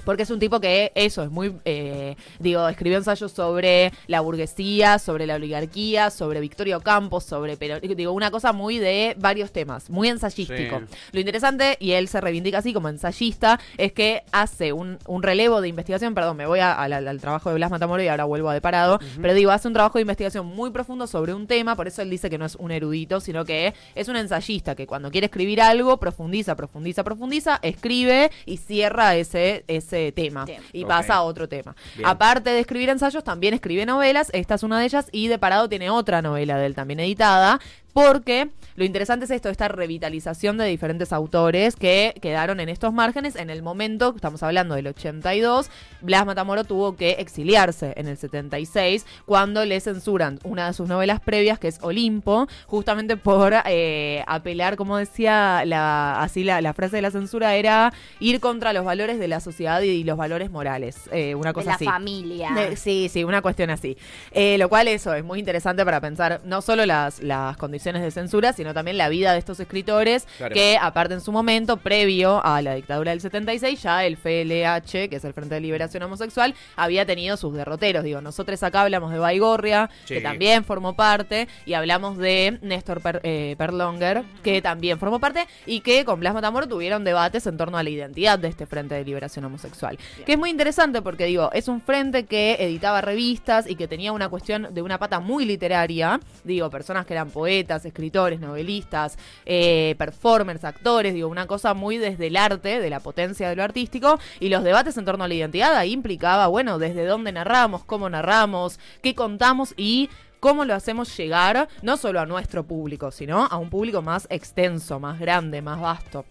Porque 0.04 0.22
es 0.24 0.30
un 0.30 0.38
tipo 0.38 0.60
que 0.60 0.92
eso 0.94 1.22
es 1.22 1.30
muy, 1.30 1.54
eh, 1.64 2.16
digo, 2.38 2.68
escribió 2.68 2.98
ensayos 2.98 3.32
sobre 3.32 3.92
la 4.06 4.20
burguesía, 4.20 4.98
sobre 4.98 5.26
la 5.26 5.36
oligarquía, 5.36 6.10
sobre 6.10 6.40
Victorio 6.40 6.80
Campos, 6.80 7.24
sobre, 7.24 7.56
pero 7.56 7.80
digo, 7.80 8.12
una 8.12 8.30
cosa 8.30 8.52
muy 8.52 8.78
de 8.78 9.14
varios 9.18 9.52
temas, 9.52 9.90
muy 9.90 10.08
ensayístico. 10.08 10.80
Sí. 10.80 10.96
Lo 11.12 11.20
interesante, 11.20 11.76
y 11.80 11.92
él 11.92 12.08
se 12.08 12.20
reivindica 12.20 12.58
así 12.58 12.72
como 12.72 12.88
ensayista, 12.88 13.58
es 13.78 13.92
que 13.92 14.22
hace 14.32 14.72
un, 14.72 14.98
un 15.06 15.22
relevo 15.22 15.60
de 15.60 15.68
investigación, 15.68 16.14
perdón, 16.14 16.36
me 16.36 16.46
voy 16.46 16.60
a- 16.60 16.72
al, 16.74 16.92
al- 16.92 17.08
al 17.08 17.20
trabajo 17.20 17.48
de 17.50 17.56
Blas 17.56 17.70
Matamoro 17.70 18.02
y 18.02 18.08
ahora 18.08 18.24
vuelvo 18.24 18.50
a 18.50 18.54
de 18.54 18.60
parado, 18.60 18.98
pero 19.20 19.34
digo, 19.34 19.50
hace 19.50 19.68
un 19.68 19.74
trabajo 19.74 19.98
de 19.98 20.02
investigación 20.02 20.46
muy 20.46 20.70
profundo 20.70 21.06
sobre 21.06 21.32
un 21.34 21.46
tema, 21.46 21.76
por 21.76 21.86
eso 21.88 22.02
él 22.02 22.10
dice 22.10 22.28
que 22.30 22.38
no 22.38 22.44
es 22.44 22.56
un 22.56 22.70
erudito, 22.70 23.20
sino 23.20 23.44
que 23.44 23.74
es 23.94 24.08
un 24.08 24.16
ensayista 24.16 24.74
que 24.74 24.86
cuando 24.86 25.10
quiere 25.10 25.26
escribir 25.26 25.60
algo, 25.62 25.96
profundiza, 25.98 26.56
profundiza, 26.56 27.04
profundiza, 27.04 27.58
escribe 27.62 28.30
y 28.46 28.56
cierra 28.58 29.14
ese, 29.16 29.64
ese 29.68 29.93
tema 30.12 30.44
Tema. 30.44 30.62
y 30.72 30.84
pasa 30.84 31.14
a 31.14 31.22
otro 31.22 31.48
tema. 31.48 31.74
Bien. 31.96 32.08
Aparte 32.08 32.50
de 32.50 32.60
escribir 32.60 32.88
ensayos, 32.88 33.24
también 33.24 33.54
escribe 33.54 33.86
novelas, 33.86 34.30
esta 34.32 34.54
es 34.54 34.62
una 34.62 34.78
de 34.78 34.86
ellas, 34.86 35.08
y 35.12 35.28
de 35.28 35.38
parado 35.38 35.68
tiene 35.68 35.90
otra 35.90 36.22
novela 36.22 36.58
de 36.58 36.66
él 36.66 36.74
también 36.74 37.00
editada, 37.00 37.60
porque 37.94 38.50
lo 38.76 38.84
interesante 38.84 39.24
es 39.24 39.30
esto, 39.30 39.48
esta 39.48 39.68
revitalización 39.68 40.58
de 40.58 40.66
diferentes 40.66 41.12
autores 41.12 41.76
que 41.76 42.12
quedaron 42.20 42.58
en 42.58 42.68
estos 42.68 42.92
márgenes 42.92 43.36
en 43.36 43.50
el 43.50 43.62
momento, 43.62 44.12
estamos 44.16 44.42
hablando 44.42 44.74
del 44.74 44.88
82, 44.88 45.70
Blas 46.02 46.26
Matamoro 46.26 46.64
tuvo 46.64 46.96
que 46.96 47.12
exiliarse 47.12 47.94
en 47.96 48.08
el 48.08 48.16
76 48.16 49.06
cuando 49.26 49.64
le 49.64 49.80
censuran 49.80 50.40
una 50.42 50.66
de 50.66 50.72
sus 50.72 50.88
novelas 50.88 51.20
previas 51.20 51.60
que 51.60 51.68
es 51.68 51.78
Olimpo, 51.82 52.48
justamente 52.66 53.16
por 53.16 53.54
eh, 53.64 54.24
apelar, 54.26 54.74
como 54.74 54.96
decía 54.96 55.62
la, 55.64 56.20
así 56.20 56.42
la, 56.42 56.60
la 56.60 56.74
frase 56.74 56.96
de 56.96 57.02
la 57.02 57.12
censura 57.12 57.54
era 57.54 57.92
ir 58.18 58.40
contra 58.40 58.72
los 58.72 58.84
valores 58.84 59.20
de 59.20 59.28
la 59.28 59.38
sociedad 59.38 59.80
y 59.82 60.02
los 60.02 60.16
valores 60.18 60.50
morales, 60.50 60.96
eh, 61.12 61.36
una 61.36 61.50
De 61.50 61.54
cosa 61.54 61.68
la 61.70 61.74
así. 61.76 61.84
familia. 61.84 62.50
De- 62.56 62.74
sí, 62.76 63.08
sí, 63.08 63.22
una 63.22 63.40
cuestión 63.40 63.70
así. 63.70 63.96
Eh, 64.32 64.58
lo 64.58 64.68
cual 64.68 64.88
eso 64.88 65.14
es 65.14 65.22
muy 65.22 65.38
interesante 65.38 65.84
para 65.84 66.00
pensar 66.00 66.40
no 66.44 66.60
solo 66.60 66.84
las, 66.86 67.22
las 67.22 67.56
condiciones 67.56 67.83
de 67.92 68.10
censura, 68.10 68.52
sino 68.52 68.72
también 68.72 68.96
la 68.96 69.08
vida 69.08 69.32
de 69.32 69.38
estos 69.38 69.60
escritores 69.60 70.26
Claro. 70.38 70.54
que 70.54 70.78
aparte 70.80 71.14
en 71.14 71.20
su 71.20 71.32
momento, 71.32 71.76
previo 71.76 72.44
a 72.44 72.62
la 72.62 72.74
dictadura 72.74 73.10
del 73.10 73.20
76, 73.20 73.82
ya 73.82 74.04
el 74.04 74.16
FLH, 74.16 75.08
que 75.08 75.16
es 75.16 75.24
el 75.24 75.32
Frente 75.34 75.54
de 75.56 75.60
Liberación 75.60 76.02
Homosexual, 76.02 76.54
había 76.76 77.04
tenido 77.06 77.36
sus 77.36 77.54
derroteros. 77.54 78.04
Digo, 78.04 78.20
nosotros 78.20 78.62
acá 78.62 78.82
hablamos 78.82 79.12
de 79.12 79.18
Baigorria, 79.18 79.90
Sí. 80.04 80.14
que 80.14 80.20
también 80.20 80.64
formó 80.64 80.94
parte, 80.94 81.48
y 81.66 81.74
hablamos 81.74 82.16
de 82.18 82.58
Néstor 82.62 83.00
Per- 83.00 83.20
eh, 83.24 83.54
Perlonger, 83.58 84.22
que 84.42 84.62
también 84.62 84.98
formó 84.98 85.18
parte, 85.20 85.46
y 85.66 85.80
que 85.80 86.04
con 86.04 86.20
Blas 86.20 86.34
Matamoro 86.34 86.66
tuvieron 86.68 87.04
debates 87.04 87.46
en 87.46 87.56
torno 87.56 87.76
a 87.78 87.82
la 87.82 87.90
identidad 87.90 88.38
de 88.38 88.48
este 88.48 88.66
Frente 88.66 88.94
de 88.94 89.04
Liberación 89.04 89.44
Homosexual. 89.44 89.98
Que 90.24 90.32
es 90.32 90.38
muy 90.38 90.50
interesante 90.50 91.02
porque, 91.02 91.26
digo, 91.26 91.50
es 91.52 91.68
un 91.68 91.80
frente 91.80 92.24
que 92.26 92.56
editaba 92.60 93.00
revistas 93.00 93.68
y 93.68 93.74
que 93.76 93.88
tenía 93.88 94.12
una 94.12 94.28
cuestión 94.28 94.68
de 94.72 94.82
una 94.82 94.98
pata 94.98 95.20
muy 95.20 95.44
literaria. 95.44 96.20
Digo, 96.44 96.70
personas 96.70 97.06
que 97.06 97.12
eran 97.14 97.30
poetas, 97.30 97.73
escritores, 97.84 98.40
novelistas, 98.40 99.18
eh, 99.46 99.94
performers, 99.96 100.64
actores, 100.64 101.14
digo, 101.14 101.28
una 101.28 101.46
cosa 101.46 101.72
muy 101.74 101.96
desde 101.96 102.26
el 102.26 102.36
arte, 102.36 102.80
de 102.80 102.90
la 102.90 103.00
potencia 103.00 103.48
de 103.48 103.56
lo 103.56 103.62
artístico. 103.62 104.18
Y 104.40 104.50
los 104.50 104.64
debates 104.64 104.96
en 104.98 105.04
torno 105.04 105.24
a 105.24 105.28
la 105.28 105.34
identidad 105.34 105.74
ahí 105.76 105.92
implicaba, 105.92 106.46
bueno, 106.48 106.78
desde 106.78 107.06
dónde 107.06 107.32
narramos, 107.32 107.84
cómo 107.84 108.10
narramos, 108.10 108.78
qué 109.02 109.14
contamos 109.14 109.72
y 109.76 110.10
cómo 110.40 110.66
lo 110.66 110.74
hacemos 110.74 111.16
llegar 111.16 111.68
no 111.80 111.96
solo 111.96 112.20
a 112.20 112.26
nuestro 112.26 112.64
público, 112.64 113.10
sino 113.10 113.46
a 113.46 113.56
un 113.56 113.70
público 113.70 114.02
más 114.02 114.26
extenso, 114.28 115.00
más 115.00 115.18
grande, 115.18 115.62
más 115.62 115.80
vasto. 115.80 116.26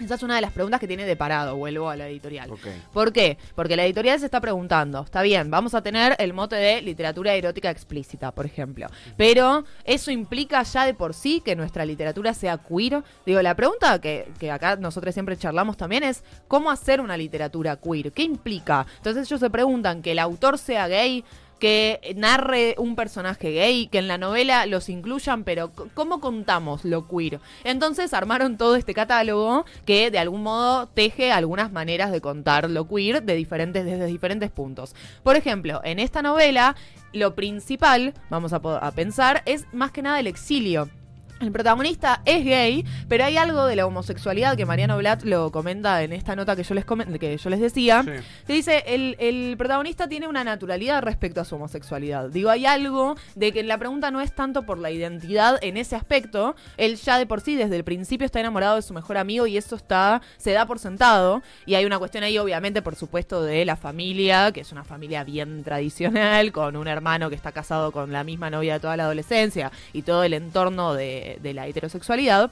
Esa 0.00 0.14
es 0.16 0.22
una 0.22 0.34
de 0.34 0.42
las 0.42 0.52
preguntas 0.52 0.78
que 0.78 0.86
tiene 0.86 1.06
de 1.06 1.16
parado, 1.16 1.56
vuelvo 1.56 1.88
a 1.88 1.96
la 1.96 2.08
editorial. 2.08 2.50
¿Por 2.92 3.12
qué? 3.12 3.38
Porque 3.54 3.76
la 3.76 3.84
editorial 3.84 4.18
se 4.18 4.26
está 4.26 4.40
preguntando, 4.40 5.02
está 5.02 5.22
bien, 5.22 5.50
vamos 5.50 5.74
a 5.74 5.82
tener 5.82 6.14
el 6.18 6.34
mote 6.34 6.56
de 6.56 6.82
literatura 6.82 7.34
erótica 7.34 7.70
explícita, 7.70 8.30
por 8.32 8.44
ejemplo, 8.44 8.88
pero 9.16 9.64
¿eso 9.84 10.10
implica 10.10 10.62
ya 10.62 10.84
de 10.84 10.92
por 10.92 11.14
sí 11.14 11.40
que 11.44 11.56
nuestra 11.56 11.86
literatura 11.86 12.34
sea 12.34 12.58
queer? 12.58 13.02
Digo, 13.24 13.40
la 13.40 13.54
pregunta 13.54 13.98
que, 14.00 14.30
que 14.38 14.50
acá 14.50 14.76
nosotros 14.76 15.14
siempre 15.14 15.36
charlamos 15.36 15.76
también 15.76 16.02
es, 16.02 16.22
¿cómo 16.46 16.70
hacer 16.70 17.00
una 17.00 17.16
literatura 17.16 17.76
queer? 17.76 18.12
¿Qué 18.12 18.22
implica? 18.22 18.86
Entonces 18.98 19.26
ellos 19.26 19.40
se 19.40 19.50
preguntan 19.50 20.02
que 20.02 20.12
el 20.12 20.18
autor 20.18 20.58
sea 20.58 20.88
gay, 20.88 21.24
que 21.58 22.14
narre 22.16 22.74
un 22.78 22.96
personaje 22.96 23.52
gay, 23.52 23.88
que 23.88 23.98
en 23.98 24.08
la 24.08 24.18
novela 24.18 24.66
los 24.66 24.88
incluyan, 24.88 25.44
pero 25.44 25.72
¿cómo 25.94 26.20
contamos 26.20 26.84
lo 26.84 27.08
queer? 27.08 27.40
Entonces 27.64 28.12
armaron 28.12 28.56
todo 28.56 28.76
este 28.76 28.94
catálogo 28.94 29.64
que 29.84 30.10
de 30.10 30.18
algún 30.18 30.42
modo 30.42 30.86
teje 30.88 31.32
algunas 31.32 31.72
maneras 31.72 32.12
de 32.12 32.20
contar 32.20 32.68
lo 32.70 32.88
queer 32.88 33.22
de 33.22 33.34
diferentes, 33.34 33.84
desde 33.84 34.06
diferentes 34.06 34.50
puntos. 34.50 34.94
Por 35.22 35.36
ejemplo, 35.36 35.80
en 35.84 35.98
esta 35.98 36.22
novela, 36.22 36.76
lo 37.12 37.34
principal, 37.34 38.14
vamos 38.30 38.52
a, 38.52 38.56
a 38.56 38.90
pensar, 38.92 39.42
es 39.46 39.64
más 39.72 39.92
que 39.92 40.02
nada 40.02 40.20
el 40.20 40.26
exilio. 40.26 40.90
El 41.38 41.52
protagonista 41.52 42.22
es 42.24 42.44
gay, 42.46 42.82
pero 43.08 43.24
hay 43.24 43.36
algo 43.36 43.66
de 43.66 43.76
la 43.76 43.84
homosexualidad 43.84 44.56
que 44.56 44.64
Mariano 44.64 44.96
Blatt 44.96 45.22
lo 45.24 45.52
comenta 45.52 46.02
en 46.02 46.14
esta 46.14 46.34
nota 46.34 46.56
que 46.56 46.62
yo 46.62 46.74
les, 46.74 46.86
que 47.20 47.36
yo 47.36 47.50
les 47.50 47.60
decía, 47.60 48.02
Sí. 48.02 48.10
que 48.46 48.52
dice, 48.54 48.84
el, 48.86 49.16
el 49.18 49.54
protagonista 49.58 50.08
tiene 50.08 50.28
una 50.28 50.44
naturalidad 50.44 51.02
respecto 51.02 51.42
a 51.42 51.44
su 51.44 51.56
homosexualidad. 51.56 52.30
Digo, 52.30 52.48
hay 52.48 52.64
algo 52.64 53.16
de 53.34 53.52
que 53.52 53.62
la 53.64 53.76
pregunta 53.76 54.10
no 54.10 54.22
es 54.22 54.34
tanto 54.34 54.64
por 54.64 54.78
la 54.78 54.90
identidad 54.90 55.58
en 55.62 55.76
ese 55.76 55.94
aspecto, 55.94 56.56
él 56.78 56.96
ya 56.96 57.18
de 57.18 57.26
por 57.26 57.42
sí 57.42 57.54
desde 57.54 57.76
el 57.76 57.84
principio 57.84 58.24
está 58.24 58.40
enamorado 58.40 58.76
de 58.76 58.82
su 58.82 58.94
mejor 58.94 59.18
amigo 59.18 59.46
y 59.46 59.58
eso 59.58 59.76
está 59.76 60.22
se 60.38 60.52
da 60.52 60.64
por 60.66 60.78
sentado 60.78 61.42
y 61.66 61.74
hay 61.74 61.84
una 61.84 61.98
cuestión 61.98 62.24
ahí 62.24 62.38
obviamente 62.38 62.80
por 62.80 62.96
supuesto 62.96 63.42
de 63.42 63.64
la 63.66 63.76
familia, 63.76 64.52
que 64.52 64.60
es 64.60 64.72
una 64.72 64.84
familia 64.84 65.22
bien 65.22 65.62
tradicional, 65.64 66.50
con 66.52 66.76
un 66.76 66.88
hermano 66.88 67.28
que 67.28 67.36
está 67.36 67.52
casado 67.52 67.92
con 67.92 68.10
la 68.10 68.24
misma 68.24 68.48
novia 68.48 68.74
de 68.74 68.80
toda 68.80 68.96
la 68.96 69.04
adolescencia 69.04 69.70
y 69.92 70.00
todo 70.02 70.24
el 70.24 70.32
entorno 70.32 70.94
de, 70.94 71.25
de 71.40 71.54
la 71.54 71.66
heterosexualidad. 71.66 72.50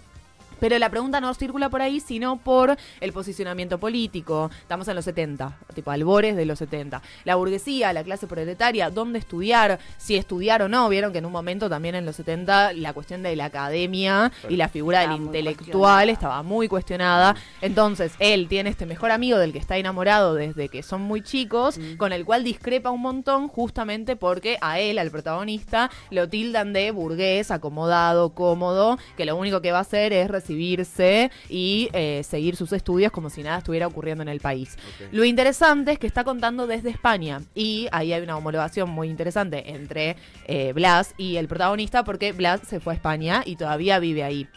Pero 0.64 0.78
la 0.78 0.88
pregunta 0.88 1.21
no 1.21 1.35
circula 1.35 1.68
por 1.68 1.83
ahí, 1.83 2.00
sino 2.00 2.38
por 2.38 2.75
el 3.00 3.12
posicionamiento 3.12 3.78
político. 3.78 4.50
Estamos 4.62 4.88
en 4.88 4.94
los 4.97 5.04
70, 5.04 5.59
tipo 5.75 5.90
albores 5.90 6.37
de 6.37 6.47
los 6.47 6.59
70. 6.59 7.02
La 7.25 7.35
burguesía, 7.35 7.92
la 7.92 8.02
clase 8.02 8.26
proletaria, 8.26 8.88
dónde 8.88 9.18
estudiar, 9.18 9.78
si 9.99 10.16
estudiar 10.16 10.62
o 10.62 10.68
no. 10.71 10.88
Vieron 10.88 11.12
que 11.12 11.18
en 11.18 11.26
un 11.26 11.33
momento 11.33 11.68
también 11.68 11.97
en 11.97 12.06
los 12.06 12.16
70 12.16 12.73
la 12.73 12.94
cuestión 12.94 13.23
de 13.23 13.37
la 13.37 13.44
academia 13.44 14.33
y 14.49 14.56
la 14.56 14.71
figura 14.71 15.00
del 15.00 15.11
Estaba 15.11 15.26
intelectual 15.26 16.09
estaba 16.09 16.42
muy 16.42 16.66
cuestionada. 16.66 17.37
Entonces, 17.61 18.14
él 18.18 18.49
tiene 18.49 18.71
este 18.71 18.87
mejor 18.87 19.11
amigo 19.11 19.37
del 19.37 19.52
que 19.52 19.59
está 19.59 19.76
enamorado 19.76 20.33
desde 20.33 20.71
que 20.71 20.83
son 20.83 21.02
muy 21.02 21.21
chicos, 21.21 21.78
con 21.99 22.14
el 22.14 22.25
cual 22.25 22.42
discrepa 22.42 22.88
un 22.88 23.02
montón 23.02 23.49
justamente 23.49 24.16
porque 24.16 24.56
a 24.62 24.80
él, 24.80 24.99
al 24.99 25.11
protagonista, 25.11 25.90
lo 26.09 26.30
tildan 26.30 26.73
de 26.73 26.90
burgués, 26.90 27.50
acomodado, 27.50 28.30
cómodo, 28.30 28.97
que 29.18 29.26
lo 29.26 29.37
único 29.37 29.61
que 29.61 29.71
va 29.71 29.76
a 29.76 29.83
hacer 29.83 30.14
es 30.14 30.30
recibirse 30.54 31.30
y 31.49 31.88
eh, 31.92 32.23
seguir 32.25 32.56
sus 32.56 32.73
estudios 32.73 33.12
como 33.12 33.30
si 33.30 33.42
nada 33.42 33.58
estuviera 33.58 33.87
ocurriendo 33.87 34.23
en 34.23 34.28
el 34.28 34.40
país. 34.40 34.76
Lo 35.12 35.25
interesante 35.25 35.92
es 35.92 35.99
que 35.99 36.06
está 36.06 36.25
contando 36.25 36.66
desde 36.66 36.90
España 36.90 37.42
y 37.54 37.88
ahí 37.92 38.12
hay 38.12 38.23
una 38.23 38.37
homologación 38.37 38.88
muy 38.90 39.08
interesante 39.08 39.70
entre 39.75 40.16
eh, 40.46 40.73
Blas 40.73 41.14
y 41.18 41.37
el 41.37 41.49
protagonista 41.49 42.04
porque 42.04 42.32
Blas 42.32 42.61
se 42.66 42.80
fue 42.80 42.92
a 42.92 42.96
España 42.96 43.42
y 43.44 43.56
todavía 43.56 43.99
vive 43.99 44.23
ahí. 44.25 44.49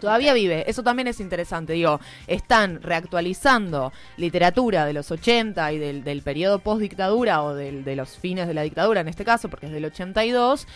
Todavía 0.00 0.34
vive, 0.34 0.68
eso 0.68 0.82
también 0.82 1.08
es 1.08 1.18
interesante, 1.18 1.72
digo, 1.72 1.98
están 2.26 2.82
reactualizando 2.82 3.90
literatura 4.18 4.84
de 4.84 4.92
los 4.92 5.10
80 5.10 5.72
y 5.72 5.78
del, 5.78 6.04
del 6.04 6.20
periodo 6.20 6.58
post-dictadura 6.58 7.42
o 7.42 7.54
del- 7.54 7.84
de 7.84 7.96
los 7.96 8.10
fines 8.18 8.46
de 8.46 8.52
la 8.52 8.62
dictadura 8.62 9.00
en 9.00 9.08
este 9.08 9.24
caso, 9.24 9.48
porque 9.48 9.66
es 9.66 9.72
del 9.72 9.84
82, 9.86 10.66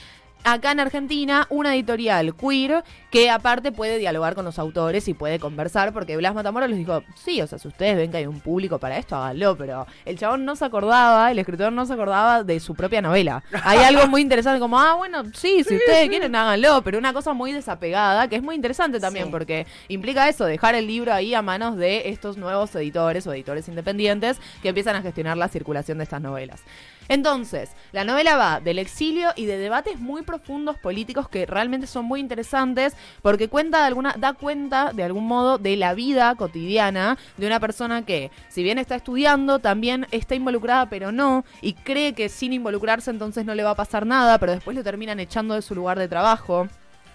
acá 0.44 0.72
en 0.72 0.80
Argentina 0.80 1.46
una 1.50 1.74
editorial 1.74 2.34
queer 2.34 2.82
que 3.10 3.30
aparte 3.30 3.72
puede 3.72 3.98
dialogar 3.98 4.34
con 4.34 4.44
los 4.44 4.58
autores 4.58 5.08
y 5.08 5.14
puede 5.14 5.38
conversar, 5.38 5.92
porque 5.92 6.16
Blas 6.16 6.34
Matamoros 6.34 6.68
les 6.68 6.78
dijo, 6.78 7.02
sí, 7.16 7.40
o 7.42 7.46
sea, 7.46 7.58
si 7.58 7.68
ustedes 7.68 7.96
ven 7.96 8.10
que 8.10 8.18
hay 8.18 8.26
un 8.26 8.40
público 8.40 8.78
para 8.78 8.98
esto, 8.98 9.16
háganlo, 9.16 9.56
pero 9.56 9.86
el 10.04 10.18
chabón 10.18 10.44
no 10.44 10.56
se 10.56 10.64
acordaba, 10.64 11.30
el 11.30 11.38
escritor 11.38 11.72
no 11.72 11.86
se 11.86 11.92
acordaba 11.94 12.44
de 12.44 12.60
su 12.60 12.74
propia 12.74 13.00
novela. 13.02 13.42
Hay 13.64 13.78
algo 13.78 14.06
muy 14.06 14.20
interesante 14.22 14.60
como, 14.60 14.78
ah, 14.78 14.94
bueno, 14.94 15.24
sí, 15.34 15.64
si 15.64 15.76
ustedes 15.76 16.08
quieren, 16.08 16.34
háganlo, 16.34 16.82
pero 16.82 16.98
una 16.98 17.12
cosa 17.12 17.32
muy 17.32 17.52
desapegada, 17.52 18.28
que 18.28 18.36
es 18.36 18.42
muy 18.42 18.54
interesante 18.54 19.00
también, 19.00 19.26
Sí. 19.26 19.30
porque 19.30 19.66
implica 19.88 20.28
eso, 20.28 20.44
dejar 20.44 20.74
el 20.74 20.86
libro 20.86 21.12
ahí 21.12 21.34
a 21.34 21.42
manos 21.42 21.76
de 21.76 22.08
estos 22.10 22.36
nuevos 22.36 22.74
editores 22.74 23.26
o 23.26 23.32
editores 23.32 23.68
independientes 23.68 24.38
que 24.62 24.68
empiezan 24.68 24.96
a 24.96 25.02
gestionar 25.02 25.36
la 25.36 25.48
circulación 25.48 25.98
de 25.98 26.04
estas 26.04 26.20
novelas. 26.20 26.62
Entonces, 27.08 27.70
la 27.92 28.04
novela 28.04 28.36
va 28.36 28.60
del 28.60 28.78
exilio 28.78 29.30
y 29.34 29.46
de 29.46 29.56
debates 29.56 29.98
muy 29.98 30.22
profundos 30.22 30.76
políticos 30.78 31.28
que 31.28 31.46
realmente 31.46 31.86
son 31.86 32.04
muy 32.04 32.20
interesantes 32.20 32.94
porque 33.22 33.48
cuenta 33.48 33.78
de 33.80 33.86
alguna, 33.86 34.14
da 34.18 34.34
cuenta 34.34 34.92
de 34.92 35.04
algún 35.04 35.26
modo 35.26 35.58
de 35.58 35.76
la 35.76 35.94
vida 35.94 36.34
cotidiana 36.34 37.16
de 37.36 37.46
una 37.46 37.60
persona 37.60 38.04
que, 38.04 38.30
si 38.48 38.62
bien 38.62 38.78
está 38.78 38.94
estudiando, 38.96 39.58
también 39.58 40.06
está 40.10 40.34
involucrada 40.34 40.88
pero 40.90 41.12
no, 41.12 41.44
y 41.62 41.72
cree 41.72 42.12
que 42.12 42.28
sin 42.28 42.52
involucrarse 42.52 43.10
entonces 43.10 43.44
no 43.44 43.54
le 43.54 43.64
va 43.64 43.70
a 43.70 43.74
pasar 43.74 44.06
nada, 44.06 44.38
pero 44.38 44.52
después 44.52 44.76
lo 44.76 44.84
terminan 44.84 45.20
echando 45.20 45.54
de 45.54 45.62
su 45.62 45.74
lugar 45.74 45.98
de 45.98 46.08
trabajo 46.08 46.68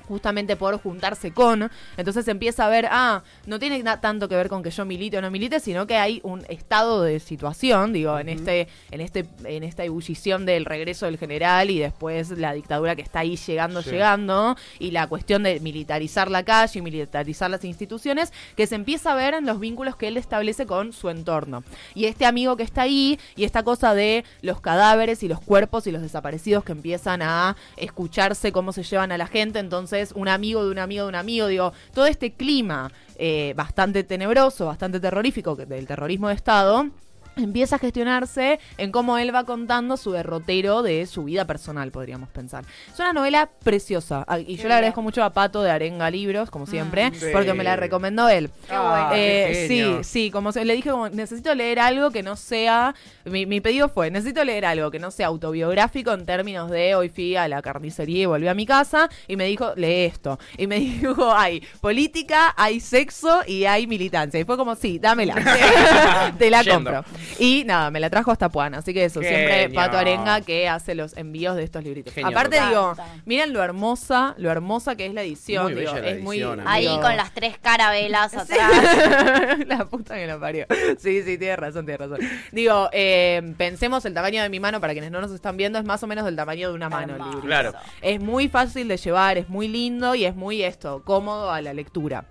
justamente 0.08 0.56
por 0.56 0.78
juntarse 0.82 1.32
con. 1.32 1.70
Entonces 1.98 2.28
empieza 2.28 2.66
a 2.66 2.70
ver, 2.70 2.88
ah, 2.92 3.24
no 3.46 3.60
tiene 3.60 3.82
tanto 4.02 4.28
que 4.28 4.36
ver 4.36 4.50
con 4.50 4.64
que 4.64 4.72
yo 4.72 4.86
milite 4.86 5.18
o 5.18 5.22
no 5.22 5.32
milite, 5.32 5.60
sino 5.60 5.88
que 5.88 5.96
hay 5.96 6.20
un 6.24 6.46
estado 6.50 7.04
de 7.04 7.20
situación, 7.20 7.94
digo, 7.94 8.18
en 8.20 8.30
este, 8.30 8.68
en 8.92 9.02
este, 9.02 9.26
en 9.46 9.64
esta 9.64 9.84
ebullición 9.84 10.46
del 10.46 10.66
regreso 10.66 11.06
del 11.06 11.18
general 11.18 11.70
y 11.70 11.80
después 11.80 12.30
la 12.32 12.54
dictadura 12.54 12.96
que 12.96 13.02
está 13.02 13.20
ahí 13.20 13.36
llegando, 13.36 13.82
Sí. 13.82 13.92
llegando, 13.92 14.56
y 14.80 14.92
la 14.92 15.08
cuestión 15.08 15.44
de 15.44 15.60
militarizar 15.60 16.30
la 16.32 16.44
calle 16.44 16.80
y 16.80 16.82
militarizar 16.82 17.50
las 17.50 17.64
instituciones, 17.64 18.32
que 18.56 18.68
se 18.68 18.76
empieza 18.76 19.12
a 19.12 19.16
ver 19.16 19.34
en 19.34 19.46
los 19.46 19.60
vínculos 19.60 19.96
que 19.96 20.08
él 20.08 20.18
establece 20.18 20.66
con 20.66 20.94
su 20.94 21.10
entorno. 21.10 21.64
Y 21.96 22.06
este 22.06 22.26
amigo 22.26 22.56
que 22.58 22.64
está 22.64 22.84
ahí, 22.84 23.20
y 23.36 23.44
esta 23.44 23.64
cosa 23.64 23.94
de 23.94 24.24
los 24.42 24.62
cadáveres 24.62 25.24
y 25.24 25.28
los 25.28 25.40
cuerpos 25.40 25.88
y 25.88 25.92
los 25.92 26.02
desaparecidos 26.02 26.64
que 26.64 26.72
empiezan 26.72 27.22
a 27.22 27.56
escucharse 27.78 28.52
cómo 28.52 28.74
se 28.74 28.84
llevan 28.84 29.12
a 29.12 29.18
la 29.18 29.28
gente, 29.28 29.60
entonces 29.60 29.93
un 30.16 30.28
amigo 30.28 30.64
de 30.66 30.72
un 30.72 30.80
amigo 30.80 31.04
de 31.04 31.10
un 31.10 31.16
amigo, 31.16 31.48
digo, 31.48 31.74
todo 31.94 32.06
este 32.06 32.34
clima 32.34 32.92
eh, 33.16 33.54
bastante 33.56 34.04
tenebroso, 34.04 34.66
bastante 34.66 35.00
terrorífico 35.00 35.56
del 35.56 35.88
terrorismo 35.88 36.30
de 36.30 36.36
Estado. 36.36 36.90
Empieza 37.36 37.78
a 37.78 37.80
gestionarse 37.80 38.60
en 38.78 38.92
cómo 38.92 39.18
él 39.18 39.34
va 39.34 39.44
contando 39.44 39.98
su 39.98 40.12
derrotero 40.12 40.84
de 40.84 41.06
su 41.08 41.24
vida 41.24 41.46
personal, 41.46 41.92
podríamos 41.92 42.30
pensar. 42.30 42.64
Es 42.94 43.00
una 43.00 43.14
novela 43.14 43.50
preciosa 43.64 44.24
ah, 44.28 44.40
y 44.40 44.56
yo 44.58 44.68
le 44.68 44.74
agradezco 44.76 45.02
mucho 45.02 45.24
a 45.24 45.32
Pato 45.32 45.64
de 45.64 45.72
Arenga 45.72 46.10
Libros, 46.12 46.50
como 46.52 46.66
siempre, 46.68 47.12
Sí. 47.14 47.28
porque 47.34 47.54
me 47.54 47.64
la 47.64 47.76
recomendó 47.76 48.30
él. 48.30 48.50
Qué 48.70 48.78
bueno. 48.78 49.10
Eh, 49.14 49.66
sí, 49.68 50.04
sí, 50.04 50.32
como 50.32 50.52
se- 50.52 50.64
le 50.66 50.76
dije, 50.76 50.90
como, 50.92 51.10
necesito 51.10 51.54
leer 51.56 51.80
algo 51.80 52.12
que 52.12 52.22
no 52.24 52.36
sea. 52.36 52.94
Mi, 53.26 53.46
mi 53.46 53.62
pedido 53.62 53.90
fue: 53.90 54.12
necesito 54.12 54.44
leer 54.44 54.66
algo 54.66 54.92
que 54.92 55.00
no 55.00 55.10
sea 55.12 55.28
autobiográfico 55.28 56.12
en 56.14 56.26
términos 56.26 56.70
de 56.70 56.96
hoy 56.96 57.10
fui 57.10 57.36
a 57.36 57.48
la 57.48 57.62
carnicería 57.62 58.24
y 58.24 58.26
volví 58.26 58.48
a 58.48 58.54
mi 58.54 58.66
casa. 58.66 59.10
Y 59.28 59.36
me 59.38 59.46
dijo: 59.46 59.74
lee 59.76 60.06
esto. 60.06 60.40
Y 60.58 60.68
me 60.68 60.80
dijo: 60.80 61.34
hay 61.34 61.62
política, 61.82 62.54
hay 62.58 62.80
sexo 62.80 63.42
y 63.48 63.66
hay 63.66 63.88
militancia. 63.88 64.40
Y 64.40 64.44
fue 64.44 64.56
como: 64.58 64.76
sí, 64.76 65.00
dámela. 65.00 65.36
Te 66.38 66.50
la 66.50 66.64
compro. 66.64 67.04
Y 67.40 67.64
nada, 67.66 67.92
me 67.92 68.00
la 68.00 68.10
trajo 68.10 68.32
hasta 68.32 68.50
Puan. 68.50 68.74
Así 68.76 68.94
que 68.94 69.06
eso, 69.06 69.22
siempre. 69.22 69.70
Pato 69.70 69.98
Arenga 69.98 70.42
que 70.42 70.68
hace 70.68 70.96
los 70.96 71.16
envíos 71.18 71.56
de 71.56 71.64
estos 71.64 71.84
libritos. 71.84 72.14
Genio 72.14 72.30
Aparte, 72.30 72.58
total. 72.58 72.70
digo, 72.70 72.96
miren 73.26 73.54
lo 73.54 73.64
hermosa, 73.64 74.36
lo 74.38 74.52
hermosa 74.52 74.96
que 74.96 75.06
es 75.06 75.14
la 75.14 75.22
edición. 75.24 75.64
Muy 75.66 75.76
digo, 75.76 75.94
bella 75.94 76.04
la 76.04 76.10
es 76.12 76.22
muy. 76.24 76.44
Ahí 76.66 76.84
digo, 76.88 77.02
con 77.02 77.16
las 77.18 77.32
tres 77.34 77.58
carabelas 77.58 78.32
Sí. 78.48 78.54
atrás. 78.54 79.60
la 79.68 79.86
puta 79.86 80.16
que 80.16 80.28
lo 80.28 80.40
parió. 80.40 80.66
Sí, 80.98 81.22
sí, 81.24 81.38
tienes 81.38 81.58
razón, 81.58 81.86
tienes 81.86 82.10
razón. 82.10 82.20
Digo, 82.52 82.90
eh, 82.92 83.54
pensemos 83.58 84.06
el 84.06 84.14
tamaño 84.14 84.42
de 84.44 84.50
mi 84.50 84.60
mano, 84.60 84.80
para 84.82 84.94
quienes 84.94 85.12
no 85.12 85.22
nos 85.22 85.32
están 85.32 85.58
viendo, 85.58 85.80
es 85.80 85.86
más 85.86 86.02
o 86.04 86.08
menos 86.08 86.26
del 86.26 86.36
tamaño 86.36 86.70
de 86.70 86.76
una 86.76 86.90
mano 86.90 87.16
el 87.16 87.22
librito. 87.22 87.42
Claro. 87.46 87.74
Es 88.02 88.20
muy 88.20 88.48
fácil 88.50 88.88
de 88.88 88.98
llevar, 88.98 89.38
es 89.38 89.50
muy 89.50 89.68
lindo 89.68 90.16
y 90.16 90.26
es 90.26 90.36
muy 90.36 90.64
esto, 90.64 91.02
cómodo 91.04 91.52
a 91.52 91.62
la 91.62 91.74
lectura. 91.74 92.26